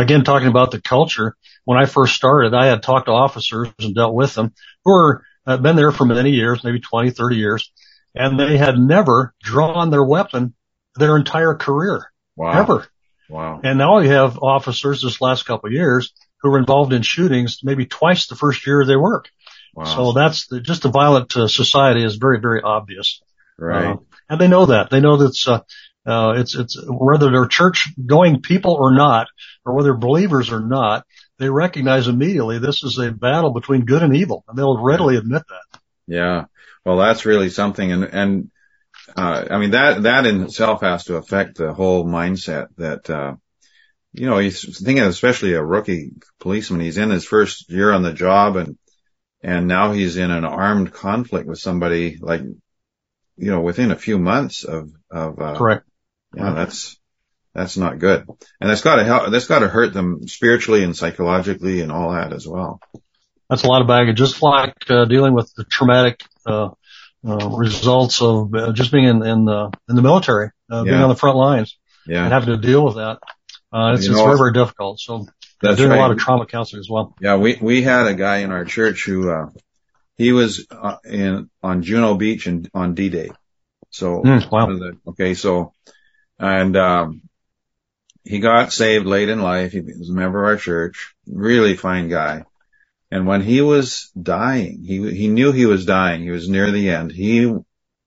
again, 0.00 0.24
talking 0.24 0.48
about 0.48 0.70
the 0.70 0.80
culture, 0.80 1.36
when 1.66 1.78
I 1.78 1.84
first 1.84 2.14
started, 2.14 2.54
I 2.54 2.66
had 2.66 2.82
talked 2.82 3.06
to 3.06 3.12
officers 3.12 3.68
and 3.78 3.94
dealt 3.94 4.14
with 4.14 4.34
them 4.34 4.54
who 4.82 4.92
were, 4.92 5.24
uh, 5.46 5.58
been 5.58 5.76
there 5.76 5.92
for 5.92 6.06
many 6.06 6.30
years, 6.30 6.64
maybe 6.64 6.80
20, 6.80 7.10
30 7.10 7.36
years, 7.36 7.70
and 8.14 8.40
they 8.40 8.56
had 8.56 8.78
never 8.78 9.34
drawn 9.42 9.90
their 9.90 10.02
weapon 10.02 10.54
their 10.96 11.18
entire 11.18 11.54
career. 11.54 12.10
Wow. 12.34 12.58
Ever. 12.58 12.86
Wow. 13.28 13.60
And 13.62 13.78
now 13.78 13.98
we 13.98 14.08
have 14.08 14.38
officers 14.38 15.02
this 15.02 15.20
last 15.20 15.44
couple 15.44 15.68
of 15.68 15.74
years 15.74 16.14
who 16.40 16.50
were 16.50 16.58
involved 16.58 16.94
in 16.94 17.02
shootings 17.02 17.60
maybe 17.62 17.84
twice 17.84 18.26
the 18.26 18.36
first 18.36 18.66
year 18.66 18.86
they 18.86 18.96
work. 18.96 19.28
Wow. 19.74 19.84
So 19.84 20.12
that's 20.12 20.46
the, 20.46 20.60
just 20.60 20.82
the 20.82 20.88
violent 20.88 21.36
uh, 21.36 21.46
society 21.46 22.04
is 22.04 22.16
very, 22.16 22.40
very 22.40 22.62
obvious. 22.62 23.20
Right. 23.58 23.92
Uh, 23.92 23.96
and 24.28 24.40
they 24.40 24.48
know 24.48 24.66
that. 24.66 24.90
They 24.90 25.00
know 25.00 25.18
that 25.18 25.36
uh, 25.46 25.60
uh, 26.06 26.34
it's, 26.36 26.54
it's 26.54 26.82
whether 26.88 27.30
they're 27.30 27.46
church 27.46 27.88
going 28.04 28.40
people 28.40 28.72
or 28.74 28.94
not, 28.94 29.28
or 29.64 29.74
whether 29.74 29.94
believers 29.94 30.50
or 30.50 30.60
not, 30.60 31.04
they 31.38 31.50
recognize 31.50 32.08
immediately 32.08 32.58
this 32.58 32.82
is 32.82 32.98
a 32.98 33.10
battle 33.10 33.50
between 33.50 33.84
good 33.84 34.02
and 34.02 34.16
evil 34.16 34.44
and 34.48 34.58
they'll 34.58 34.82
readily 34.82 35.16
admit 35.16 35.42
that. 35.48 35.80
Yeah. 36.06 36.44
Well, 36.84 36.98
that's 36.98 37.26
really 37.26 37.50
something. 37.50 37.92
And, 37.92 38.04
and 38.04 38.50
uh, 39.16 39.46
I 39.50 39.58
mean, 39.58 39.72
that, 39.72 40.02
that 40.04 40.26
in 40.26 40.42
itself 40.42 40.80
has 40.82 41.04
to 41.04 41.16
affect 41.16 41.56
the 41.56 41.72
whole 41.72 42.04
mindset 42.04 42.68
that, 42.76 43.08
uh, 43.08 43.34
you 44.12 44.26
know, 44.26 44.38
he's 44.38 44.78
thinking 44.78 45.02
of, 45.02 45.10
especially 45.10 45.52
a 45.52 45.62
rookie 45.62 46.12
policeman. 46.40 46.80
He's 46.80 46.98
in 46.98 47.10
his 47.10 47.24
first 47.24 47.70
year 47.70 47.92
on 47.92 48.02
the 48.02 48.12
job 48.12 48.56
and, 48.56 48.78
and 49.42 49.66
now 49.66 49.92
he's 49.92 50.16
in 50.16 50.30
an 50.30 50.44
armed 50.44 50.92
conflict 50.92 51.46
with 51.46 51.58
somebody 51.58 52.18
like, 52.20 52.42
you 52.42 53.50
know, 53.50 53.60
within 53.60 53.90
a 53.90 53.96
few 53.96 54.18
months 54.18 54.64
of, 54.64 54.90
of, 55.10 55.40
uh, 55.40 55.56
Correct. 55.56 55.86
Yeah, 56.34 56.52
that's, 56.52 56.98
that's 57.54 57.76
not 57.76 57.98
good. 57.98 58.26
And 58.60 58.70
that's 58.70 58.82
gotta 58.82 59.04
help, 59.04 59.30
that's 59.30 59.46
gotta 59.46 59.68
hurt 59.68 59.92
them 59.92 60.26
spiritually 60.28 60.84
and 60.84 60.96
psychologically 60.96 61.80
and 61.80 61.90
all 61.90 62.12
that 62.12 62.32
as 62.32 62.46
well. 62.46 62.80
That's 63.48 63.64
a 63.64 63.68
lot 63.68 63.82
of 63.82 63.88
baggage, 63.88 64.16
just 64.16 64.40
like 64.42 64.74
uh, 64.88 65.06
dealing 65.06 65.34
with 65.34 65.52
the 65.56 65.64
traumatic 65.64 66.22
uh, 66.46 66.68
uh, 67.26 67.48
results 67.50 68.22
of 68.22 68.54
uh, 68.54 68.72
just 68.72 68.92
being 68.92 69.04
in 69.06 69.26
in 69.26 69.44
the 69.44 69.70
in 69.88 69.96
the 69.96 70.02
military, 70.02 70.50
uh, 70.70 70.84
being 70.84 70.96
Yeah. 70.96 71.02
on 71.02 71.08
the 71.08 71.16
front 71.16 71.36
lines, 71.36 71.76
yeah. 72.06 72.22
and 72.24 72.32
having 72.32 72.54
to 72.54 72.56
deal 72.56 72.84
with 72.84 72.94
that. 72.94 73.18
Uh, 73.72 73.94
it's, 73.94 74.06
You 74.06 74.12
it's 74.12 74.20
very 74.22 74.38
very 74.38 74.52
difficult. 74.52 75.00
So 75.00 75.26
That's 75.60 75.76
doing 75.76 75.90
right. 75.90 75.98
a 75.98 76.00
lot 76.00 76.12
of 76.12 76.18
trauma 76.18 76.46
counseling 76.46 76.78
as 76.80 76.88
well. 76.88 77.16
Yeah, 77.20 77.36
we 77.36 77.58
we 77.60 77.82
had 77.82 78.06
a 78.06 78.14
guy 78.14 78.38
in 78.38 78.52
our 78.52 78.64
church 78.64 79.04
who 79.04 79.28
uh 79.30 79.46
he 80.16 80.30
was 80.32 80.66
uh, 80.70 80.96
in 81.04 81.50
on 81.62 81.82
Juno 81.82 82.14
Beach 82.14 82.46
and 82.46 82.70
on 82.72 82.94
D-Day. 82.94 83.30
So 83.90 84.22
Mm, 84.22 84.48
wow. 84.50 84.66
the- 84.66 84.96
okay, 85.08 85.34
so 85.34 85.72
and 86.40 86.76
um 86.76 87.22
he 88.24 88.40
got 88.40 88.72
saved 88.72 89.06
late 89.06 89.28
in 89.28 89.40
life. 89.40 89.72
He 89.72 89.80
was 89.80 90.10
a 90.10 90.14
member 90.14 90.42
of 90.42 90.50
our 90.50 90.56
church. 90.56 91.14
Really 91.26 91.74
fine 91.76 92.08
guy. 92.08 92.44
And 93.10 93.26
when 93.26 93.40
he 93.40 93.60
was 93.60 94.10
dying, 94.20 94.82
he 94.84 95.14
he 95.14 95.28
knew 95.28 95.52
he 95.52 95.66
was 95.66 95.86
dying. 95.86 96.22
He 96.22 96.30
was 96.30 96.48
near 96.48 96.70
the 96.70 96.90
end. 96.90 97.12
He 97.12 97.52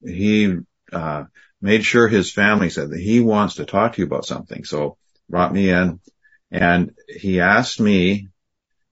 he 0.03 0.57
uh 0.91 1.25
made 1.61 1.85
sure 1.85 2.07
his 2.07 2.31
family 2.31 2.69
said 2.69 2.89
that 2.89 2.99
he 2.99 3.21
wants 3.21 3.55
to 3.55 3.65
talk 3.65 3.93
to 3.93 4.01
you 4.01 4.07
about 4.07 4.25
something. 4.25 4.65
So 4.65 4.97
brought 5.29 5.53
me 5.53 5.69
in 5.69 5.99
and 6.51 6.91
he 7.07 7.39
asked 7.39 7.79
me, 7.79 8.29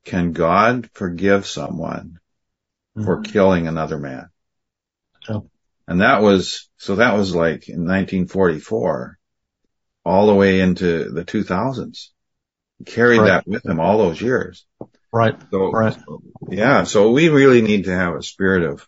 can 0.05 0.31
God 0.31 0.89
forgive 0.93 1.45
someone 1.45 2.19
for 2.95 3.21
killing 3.21 3.67
another 3.67 3.97
man? 3.97 4.29
Yeah. 5.29 5.39
And 5.87 6.01
that 6.01 6.21
was, 6.21 6.69
so 6.77 6.95
that 6.95 7.15
was 7.15 7.35
like 7.35 7.67
in 7.67 7.85
1944 7.85 9.19
all 10.03 10.27
the 10.27 10.35
way 10.35 10.59
into 10.59 11.09
the 11.11 11.23
2000s. 11.23 12.09
He 12.79 12.85
carried 12.85 13.19
Right. 13.19 13.27
that 13.27 13.47
with 13.47 13.65
him 13.65 13.79
all 13.79 13.97
those 13.99 14.21
years. 14.21 14.65
Right. 15.11 15.35
So, 15.51 15.71
Right. 15.71 15.97
yeah, 16.49 16.83
so 16.83 17.11
we 17.11 17.29
really 17.29 17.61
need 17.61 17.85
to 17.85 17.95
have 17.95 18.15
a 18.15 18.23
spirit 18.23 18.63
of, 18.63 18.87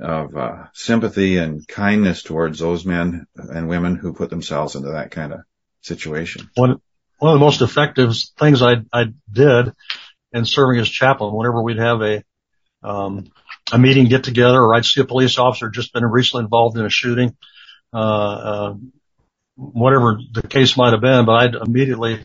of, 0.00 0.36
uh, 0.36 0.64
sympathy 0.72 1.36
and 1.36 1.66
kindness 1.66 2.22
towards 2.22 2.58
those 2.58 2.86
men 2.86 3.26
and 3.36 3.68
women 3.68 3.96
who 3.96 4.14
put 4.14 4.30
themselves 4.30 4.76
into 4.76 4.92
that 4.92 5.10
kind 5.10 5.32
of 5.32 5.40
situation. 5.82 6.50
One 6.54 6.80
one 7.18 7.34
of 7.34 7.38
the 7.38 7.44
most 7.44 7.60
effective 7.60 8.14
things 8.38 8.62
I 8.62 8.76
I 8.92 9.12
did 9.30 9.74
in 10.32 10.46
serving 10.46 10.80
as 10.80 10.88
chaplain, 10.88 11.34
whenever 11.34 11.62
we'd 11.62 11.78
have 11.78 12.00
a 12.00 12.24
um, 12.82 13.30
a 13.72 13.78
meeting 13.78 14.06
get 14.06 14.24
together, 14.24 14.58
or 14.58 14.74
I'd 14.74 14.86
see 14.86 15.02
a 15.02 15.04
police 15.04 15.38
officer 15.38 15.68
just 15.68 15.92
been 15.92 16.04
recently 16.04 16.44
involved 16.44 16.78
in 16.78 16.86
a 16.86 16.90
shooting, 16.90 17.36
uh, 17.92 17.98
uh, 17.98 18.74
whatever 19.60 20.18
the 20.32 20.46
case 20.46 20.76
might 20.76 20.92
have 20.92 21.00
been, 21.00 21.26
but 21.26 21.32
I'd 21.32 21.54
immediately 21.54 22.24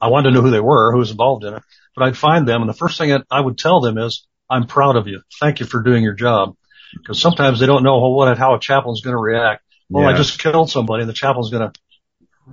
I 0.00 0.08
wanted 0.08 0.30
to 0.30 0.34
know 0.34 0.42
who 0.42 0.50
they 0.50 0.60
were, 0.60 0.92
who 0.92 0.98
was 0.98 1.10
involved 1.12 1.44
in 1.44 1.54
it. 1.54 1.62
But 1.94 2.04
I'd 2.04 2.16
find 2.16 2.48
them, 2.48 2.62
and 2.62 2.68
the 2.68 2.74
first 2.74 2.98
thing 2.98 3.10
that 3.10 3.24
I 3.30 3.40
would 3.40 3.56
tell 3.58 3.80
them 3.80 3.98
is, 3.98 4.26
"I'm 4.50 4.66
proud 4.66 4.96
of 4.96 5.06
you. 5.06 5.20
Thank 5.40 5.60
you 5.60 5.66
for 5.66 5.82
doing 5.82 6.02
your 6.02 6.14
job." 6.14 6.56
Because 6.94 7.20
sometimes 7.20 7.60
they 7.60 7.66
don't 7.66 7.82
know 7.84 7.98
what 8.10 8.36
how 8.36 8.54
a 8.54 8.60
chaplain's 8.60 9.00
going 9.02 9.14
to 9.14 9.20
react. 9.20 9.62
Well, 9.88 10.06
I 10.08 10.14
just 10.14 10.38
killed 10.38 10.70
somebody, 10.70 11.02
and 11.02 11.08
the 11.08 11.14
chaplain's 11.14 11.50
going 11.50 11.70
to 11.70 11.80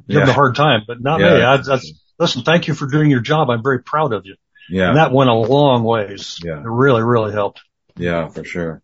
give 0.07 0.17
Yeah. 0.17 0.19
them 0.21 0.29
a 0.29 0.33
hard 0.33 0.55
time, 0.55 0.83
but 0.87 1.01
not 1.01 1.19
Yeah. 1.21 1.33
me. 1.35 1.41
I, 1.41 1.55
I, 1.55 1.79
listen, 2.19 2.43
thank 2.43 2.67
you 2.67 2.73
for 2.73 2.85
doing 2.87 3.09
your 3.09 3.21
job. 3.21 3.49
I'm 3.49 3.63
very 3.63 3.81
proud 3.81 4.13
of 4.13 4.25
you. 4.25 4.35
Yeah. 4.69 4.89
And 4.89 4.97
that 4.97 5.11
went 5.11 5.29
a 5.29 5.33
long 5.33 5.83
ways. 5.83 6.37
Yeah. 6.43 6.59
It 6.59 6.65
really, 6.65 7.01
really 7.01 7.31
helped. 7.31 7.61
Yeah, 7.97 8.27
for 8.27 8.43
sure. 8.43 8.81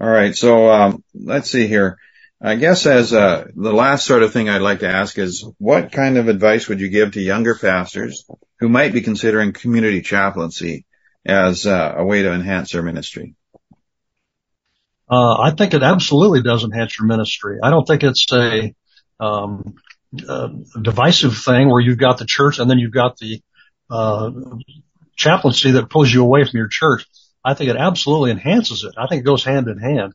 All 0.00 0.08
right. 0.08 0.34
So, 0.36 0.70
um, 0.70 1.02
let's 1.14 1.50
see 1.50 1.66
here. 1.66 1.98
I 2.40 2.56
guess 2.56 2.84
as, 2.86 3.12
uh, 3.12 3.46
the 3.54 3.72
last 3.72 4.04
sort 4.04 4.22
of 4.22 4.32
thing 4.32 4.48
I'd 4.48 4.60
like 4.60 4.80
to 4.80 4.88
ask 4.88 5.18
is 5.18 5.48
what 5.58 5.92
kind 5.92 6.18
of 6.18 6.28
advice 6.28 6.68
would 6.68 6.80
you 6.80 6.90
give 6.90 7.12
to 7.12 7.20
younger 7.20 7.54
pastors 7.54 8.26
who 8.60 8.68
might 8.68 8.92
be 8.92 9.00
considering 9.00 9.52
community 9.52 10.02
chaplaincy 10.02 10.84
as 11.24 11.66
uh, 11.66 11.94
a 11.96 12.04
way 12.04 12.22
to 12.22 12.32
enhance 12.32 12.72
their 12.72 12.82
ministry? 12.82 13.34
Uh, 15.10 15.40
I 15.40 15.52
think 15.52 15.72
it 15.72 15.82
absolutely 15.82 16.42
does 16.42 16.62
enhance 16.62 16.98
your 16.98 17.06
ministry. 17.06 17.58
I 17.62 17.70
don't 17.70 17.86
think 17.86 18.02
it's 18.02 18.30
a, 18.32 18.74
um, 19.18 19.76
uh, 20.28 20.48
divisive 20.80 21.38
thing 21.38 21.70
where 21.70 21.80
you've 21.80 21.98
got 21.98 22.18
the 22.18 22.26
church 22.26 22.58
and 22.58 22.68
then 22.68 22.78
you've 22.78 22.92
got 22.92 23.16
the, 23.16 23.40
uh, 23.88 24.30
chaplaincy 25.16 25.72
that 25.72 25.88
pulls 25.88 26.12
you 26.12 26.22
away 26.22 26.44
from 26.44 26.58
your 26.58 26.68
church. 26.68 27.06
I 27.42 27.54
think 27.54 27.70
it 27.70 27.76
absolutely 27.76 28.32
enhances 28.32 28.84
it. 28.84 28.94
I 28.98 29.06
think 29.06 29.20
it 29.20 29.26
goes 29.26 29.44
hand 29.44 29.68
in 29.68 29.78
hand. 29.78 30.12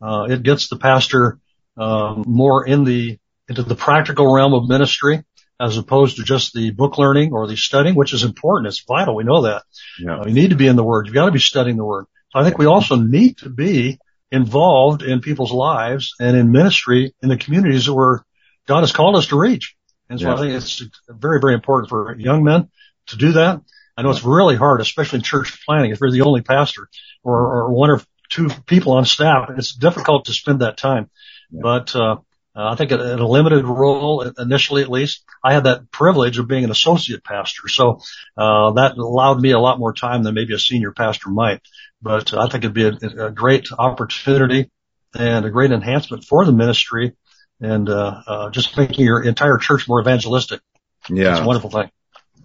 Uh, 0.00 0.26
it 0.30 0.42
gets 0.42 0.68
the 0.68 0.76
pastor, 0.76 1.38
um, 1.78 2.24
more 2.26 2.66
in 2.66 2.84
the, 2.84 3.18
into 3.48 3.62
the 3.62 3.74
practical 3.74 4.32
realm 4.32 4.54
of 4.54 4.68
ministry 4.68 5.24
as 5.60 5.76
opposed 5.76 6.16
to 6.16 6.22
just 6.22 6.52
the 6.52 6.70
book 6.70 6.98
learning 6.98 7.32
or 7.32 7.46
the 7.46 7.56
studying, 7.56 7.94
which 7.94 8.12
is 8.12 8.22
important. 8.22 8.68
It's 8.68 8.84
vital. 8.86 9.16
We 9.16 9.24
know 9.24 9.42
that. 9.42 9.62
Yeah. 9.98 10.18
Uh, 10.18 10.26
you 10.26 10.34
need 10.34 10.50
to 10.50 10.56
be 10.56 10.68
in 10.68 10.76
the 10.76 10.84
Word. 10.84 11.06
You've 11.06 11.14
got 11.14 11.26
to 11.26 11.32
be 11.32 11.40
studying 11.40 11.76
the 11.76 11.84
Word. 11.84 12.06
So 12.30 12.38
I 12.38 12.44
think 12.44 12.58
we 12.58 12.66
also 12.66 12.96
need 12.96 13.38
to 13.38 13.48
be 13.48 13.98
involved 14.30 15.02
in 15.02 15.20
people's 15.20 15.52
lives 15.52 16.14
and 16.20 16.36
in 16.36 16.52
ministry 16.52 17.14
in 17.22 17.28
the 17.28 17.36
communities 17.36 17.86
that 17.86 17.94
where 17.94 18.24
God 18.66 18.80
has 18.80 18.92
called 18.92 19.16
us 19.16 19.28
to 19.28 19.38
reach. 19.38 19.74
And 20.08 20.20
so 20.20 20.28
Yeah. 20.28 20.34
I 20.34 20.38
think 20.38 20.54
it's 20.54 20.82
very, 21.08 21.40
very 21.40 21.54
important 21.54 21.88
for 21.88 22.14
young 22.16 22.44
men 22.44 22.68
to 23.08 23.16
do 23.16 23.32
that. 23.32 23.60
I 23.96 24.02
know 24.02 24.10
it's 24.10 24.22
really 24.22 24.54
hard, 24.54 24.80
especially 24.80 25.18
in 25.18 25.22
church 25.24 25.64
planning. 25.64 25.90
If 25.90 26.00
you're 26.00 26.12
the 26.12 26.20
only 26.20 26.42
pastor 26.42 26.88
or, 27.24 27.36
or 27.36 27.72
one 27.72 27.90
or 27.90 28.00
two 28.28 28.48
people 28.66 28.92
on 28.92 29.04
staff, 29.06 29.50
it's 29.56 29.74
difficult 29.74 30.26
to 30.26 30.32
spend 30.32 30.60
that 30.60 30.76
time. 30.76 31.10
Yeah. 31.50 31.60
But, 31.62 31.96
uh, 31.96 32.16
I 32.54 32.74
think 32.74 32.90
in 32.90 32.98
a 33.00 33.26
limited 33.28 33.64
role, 33.64 34.22
initially 34.36 34.82
at 34.82 34.90
least, 34.90 35.22
I 35.44 35.52
had 35.54 35.64
that 35.64 35.92
privilege 35.92 36.38
of 36.38 36.48
being 36.48 36.64
an 36.64 36.72
associate 36.72 37.22
pastor. 37.22 37.68
So, 37.68 38.00
uh, 38.36 38.72
that 38.72 38.96
allowed 38.98 39.40
me 39.40 39.52
a 39.52 39.60
lot 39.60 39.78
more 39.78 39.92
time 39.92 40.24
than 40.24 40.34
maybe 40.34 40.54
a 40.54 40.58
senior 40.58 40.90
pastor 40.90 41.30
might. 41.30 41.60
But 42.02 42.34
I 42.34 42.48
think 42.48 42.64
it'd 42.64 42.74
be 42.74 42.88
a, 42.88 43.26
a 43.26 43.30
great 43.30 43.68
opportunity 43.76 44.70
and 45.14 45.46
a 45.46 45.50
great 45.50 45.70
enhancement 45.70 46.24
for 46.24 46.44
the 46.44 46.52
ministry 46.52 47.14
and, 47.60 47.88
uh, 47.88 48.22
uh, 48.26 48.50
just 48.50 48.76
making 48.76 49.04
your 49.04 49.22
entire 49.22 49.58
church 49.58 49.86
more 49.88 50.00
evangelistic. 50.00 50.60
It's 51.02 51.10
a 51.10 51.14
Yeah. 51.14 51.44
wonderful 51.44 51.70
thing. 51.70 51.90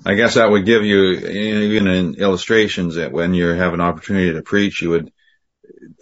I 0.06 0.16
guess 0.16 0.36
that 0.36 0.52
would 0.52 0.66
give 0.66 0.84
you, 0.84 1.12
even 1.14 1.88
in 1.88 2.16
illustrations 2.16 2.96
that 2.96 3.12
when 3.12 3.34
you 3.34 3.48
have 3.48 3.74
an 3.74 3.82
opportunity 3.82 4.34
to 4.34 4.42
preach, 4.42 4.82
you 4.82 4.90
would, 4.92 5.12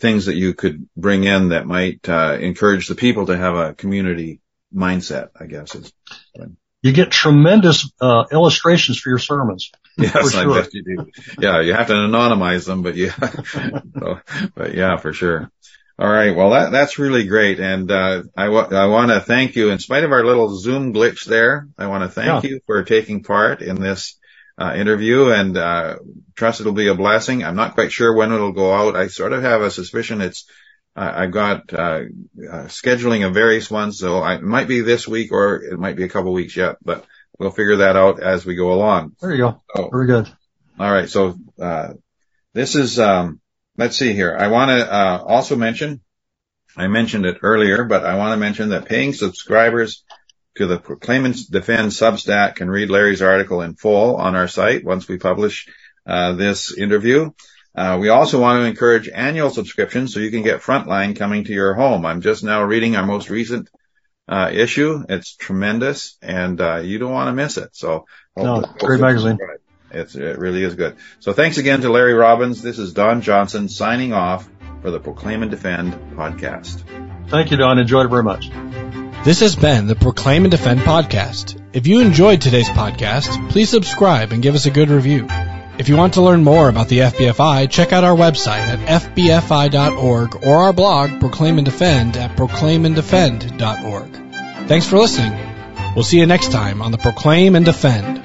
things 0.01 0.25
that 0.25 0.35
you 0.35 0.53
could 0.53 0.87
bring 0.97 1.23
in 1.23 1.49
that 1.49 1.65
might, 1.65 2.07
uh, 2.09 2.37
encourage 2.39 2.87
the 2.87 2.95
people 2.95 3.27
to 3.27 3.37
have 3.37 3.55
a 3.55 3.73
community 3.73 4.41
mindset, 4.75 5.29
I 5.39 5.45
guess 5.45 5.75
is. 5.75 5.93
You 6.83 6.93
get 6.93 7.11
tremendous, 7.11 7.91
uh, 8.01 8.23
illustrations 8.31 8.99
for 8.99 9.09
your 9.09 9.19
sermons. 9.19 9.71
Yes, 9.97 10.11
For 10.13 10.37
I 10.39 10.43
sure. 10.43 10.61
bet 10.63 10.73
you 10.73 10.83
do. 10.83 11.11
Yeah, 11.39 11.61
you 11.61 11.73
have 11.73 11.87
to 11.87 11.93
anonymize 11.93 12.65
them, 12.65 12.81
but 12.81 12.95
yeah, 12.95 13.13
so, 13.99 14.19
but 14.55 14.73
yeah, 14.73 14.97
for 14.97 15.13
sure. 15.13 15.51
All 15.99 16.09
right. 16.09 16.35
Well, 16.35 16.51
that, 16.51 16.71
that's 16.71 16.97
really 16.97 17.27
great. 17.27 17.59
And, 17.59 17.91
uh, 17.91 18.23
I 18.35 18.45
I 18.45 18.85
want 18.87 19.11
to 19.11 19.19
thank 19.19 19.55
you 19.55 19.69
in 19.69 19.77
spite 19.77 20.03
of 20.03 20.11
our 20.11 20.25
little 20.25 20.57
Zoom 20.57 20.93
glitch 20.93 21.25
there. 21.25 21.67
I 21.77 21.85
want 21.87 22.03
to 22.03 22.09
thank 22.09 22.43
Yeah. 22.43 22.49
you 22.49 22.59
for 22.65 22.83
taking 22.83 23.21
part 23.21 23.61
in 23.61 23.79
this, 23.79 24.17
uh, 24.61 24.75
interview 24.75 25.29
and, 25.29 25.57
uh, 25.57 25.95
trust 26.35 26.61
it'll 26.61 26.73
be 26.73 26.87
a 26.87 26.95
blessing. 26.95 27.43
I'm 27.43 27.55
not 27.55 27.73
quite 27.73 27.91
sure 27.91 28.13
when 28.13 28.31
it'll 28.31 28.51
go 28.51 28.73
out. 28.73 28.95
I 28.95 29.07
sort 29.07 29.33
of 29.33 29.41
have 29.41 29.61
a 29.61 29.71
suspicion 29.71 30.21
it's, 30.21 30.45
uh, 30.95 31.11
I've 31.15 31.31
got, 31.31 31.73
uh, 31.73 32.01
uh, 32.51 32.65
scheduling 32.67 33.25
of 33.25 33.33
various 33.33 33.71
ones. 33.71 33.97
So 33.97 34.19
I, 34.19 34.35
it 34.35 34.43
might 34.43 34.67
be 34.67 34.81
this 34.81 35.07
week 35.07 35.31
or 35.31 35.63
it 35.63 35.79
might 35.79 35.95
be 35.95 36.03
a 36.03 36.09
couple 36.09 36.31
weeks 36.33 36.55
yet, 36.55 36.75
but 36.83 37.05
we'll 37.39 37.51
figure 37.51 37.77
that 37.77 37.95
out 37.95 38.21
as 38.21 38.45
we 38.45 38.55
go 38.55 38.71
along. 38.73 39.15
There 39.19 39.31
you 39.31 39.37
go. 39.37 39.61
Oh. 39.75 39.89
Very 39.89 40.07
good. 40.07 40.31
All 40.79 40.91
right. 40.91 41.09
So, 41.09 41.35
uh, 41.59 41.93
this 42.53 42.75
is, 42.75 42.99
um, 42.99 43.39
let's 43.77 43.97
see 43.97 44.13
here. 44.13 44.35
I 44.37 44.47
want 44.49 44.69
to, 44.69 44.93
uh, 44.93 45.23
also 45.25 45.55
mention, 45.55 46.01
I 46.77 46.87
mentioned 46.87 47.25
it 47.25 47.39
earlier, 47.41 47.83
but 47.83 48.05
I 48.05 48.15
want 48.17 48.33
to 48.33 48.37
mention 48.37 48.69
that 48.69 48.85
paying 48.85 49.13
subscribers 49.13 50.03
to 50.55 50.67
the 50.67 50.77
Proclaim 50.77 51.25
and 51.25 51.49
Defend 51.49 51.91
Substack 51.91 52.55
can 52.55 52.69
read 52.69 52.89
Larry's 52.89 53.21
article 53.21 53.61
in 53.61 53.75
full 53.75 54.15
on 54.17 54.35
our 54.35 54.47
site 54.47 54.83
once 54.83 55.07
we 55.07 55.17
publish, 55.17 55.67
uh, 56.05 56.33
this 56.33 56.75
interview. 56.77 57.31
Uh, 57.73 57.97
we 58.01 58.09
also 58.09 58.41
want 58.41 58.61
to 58.61 58.65
encourage 58.65 59.07
annual 59.07 59.49
subscriptions 59.49 60.13
so 60.13 60.19
you 60.19 60.29
can 60.31 60.43
get 60.43 60.61
Frontline 60.61 61.15
coming 61.15 61.45
to 61.45 61.53
your 61.53 61.73
home. 61.73 62.05
I'm 62.05 62.21
just 62.21 62.43
now 62.43 62.63
reading 62.63 62.97
our 62.97 63.05
most 63.05 63.29
recent, 63.29 63.69
uh, 64.27 64.49
issue. 64.53 65.03
It's 65.07 65.35
tremendous 65.35 66.17
and, 66.21 66.59
uh, 66.59 66.77
you 66.77 66.99
don't 66.99 67.13
want 67.13 67.29
to 67.29 67.33
miss 67.33 67.57
it. 67.57 67.69
So, 67.73 68.05
No, 68.35 68.61
great 68.79 68.99
magazine. 68.99 69.37
it's, 69.89 70.15
it 70.15 70.37
really 70.37 70.63
is 70.63 70.75
good. 70.75 70.97
So 71.21 71.31
thanks 71.31 71.57
again 71.57 71.81
to 71.81 71.89
Larry 71.91 72.13
Robbins. 72.13 72.61
This 72.61 72.77
is 72.77 72.93
Don 72.93 73.21
Johnson 73.21 73.69
signing 73.69 74.11
off 74.11 74.49
for 74.81 74.91
the 74.91 74.99
Proclaim 74.99 75.41
and 75.41 75.51
Defend 75.51 75.93
podcast. 76.17 76.83
Thank 77.29 77.51
you, 77.51 77.57
Don. 77.57 77.79
Enjoyed 77.79 78.05
it 78.05 78.09
very 78.09 78.23
much. 78.23 78.49
This 79.23 79.41
has 79.41 79.55
been 79.55 79.85
the 79.85 79.95
Proclaim 79.95 80.45
and 80.45 80.51
Defend 80.51 80.79
podcast. 80.79 81.61
If 81.73 81.85
you 81.85 81.99
enjoyed 81.99 82.41
today's 82.41 82.69
podcast, 82.69 83.51
please 83.51 83.69
subscribe 83.69 84.31
and 84.31 84.41
give 84.41 84.55
us 84.55 84.65
a 84.65 84.71
good 84.71 84.89
review. 84.89 85.27
If 85.77 85.89
you 85.89 85.95
want 85.95 86.15
to 86.15 86.23
learn 86.23 86.43
more 86.43 86.67
about 86.67 86.87
the 86.87 86.97
FBFI, 86.99 87.69
check 87.69 87.93
out 87.93 88.03
our 88.03 88.17
website 88.17 88.65
at 88.65 89.03
fbfi.org 89.03 90.43
or 90.43 90.57
our 90.57 90.73
blog, 90.73 91.19
Proclaim 91.19 91.59
and 91.59 91.65
Defend, 91.65 92.17
at 92.17 92.35
proclaimanddefend.org. 92.35 94.67
Thanks 94.67 94.87
for 94.87 94.97
listening. 94.97 95.33
We'll 95.93 96.03
see 96.03 96.17
you 96.17 96.25
next 96.25 96.51
time 96.51 96.81
on 96.81 96.91
the 96.91 96.97
Proclaim 96.97 97.55
and 97.55 97.63
Defend 97.63 98.23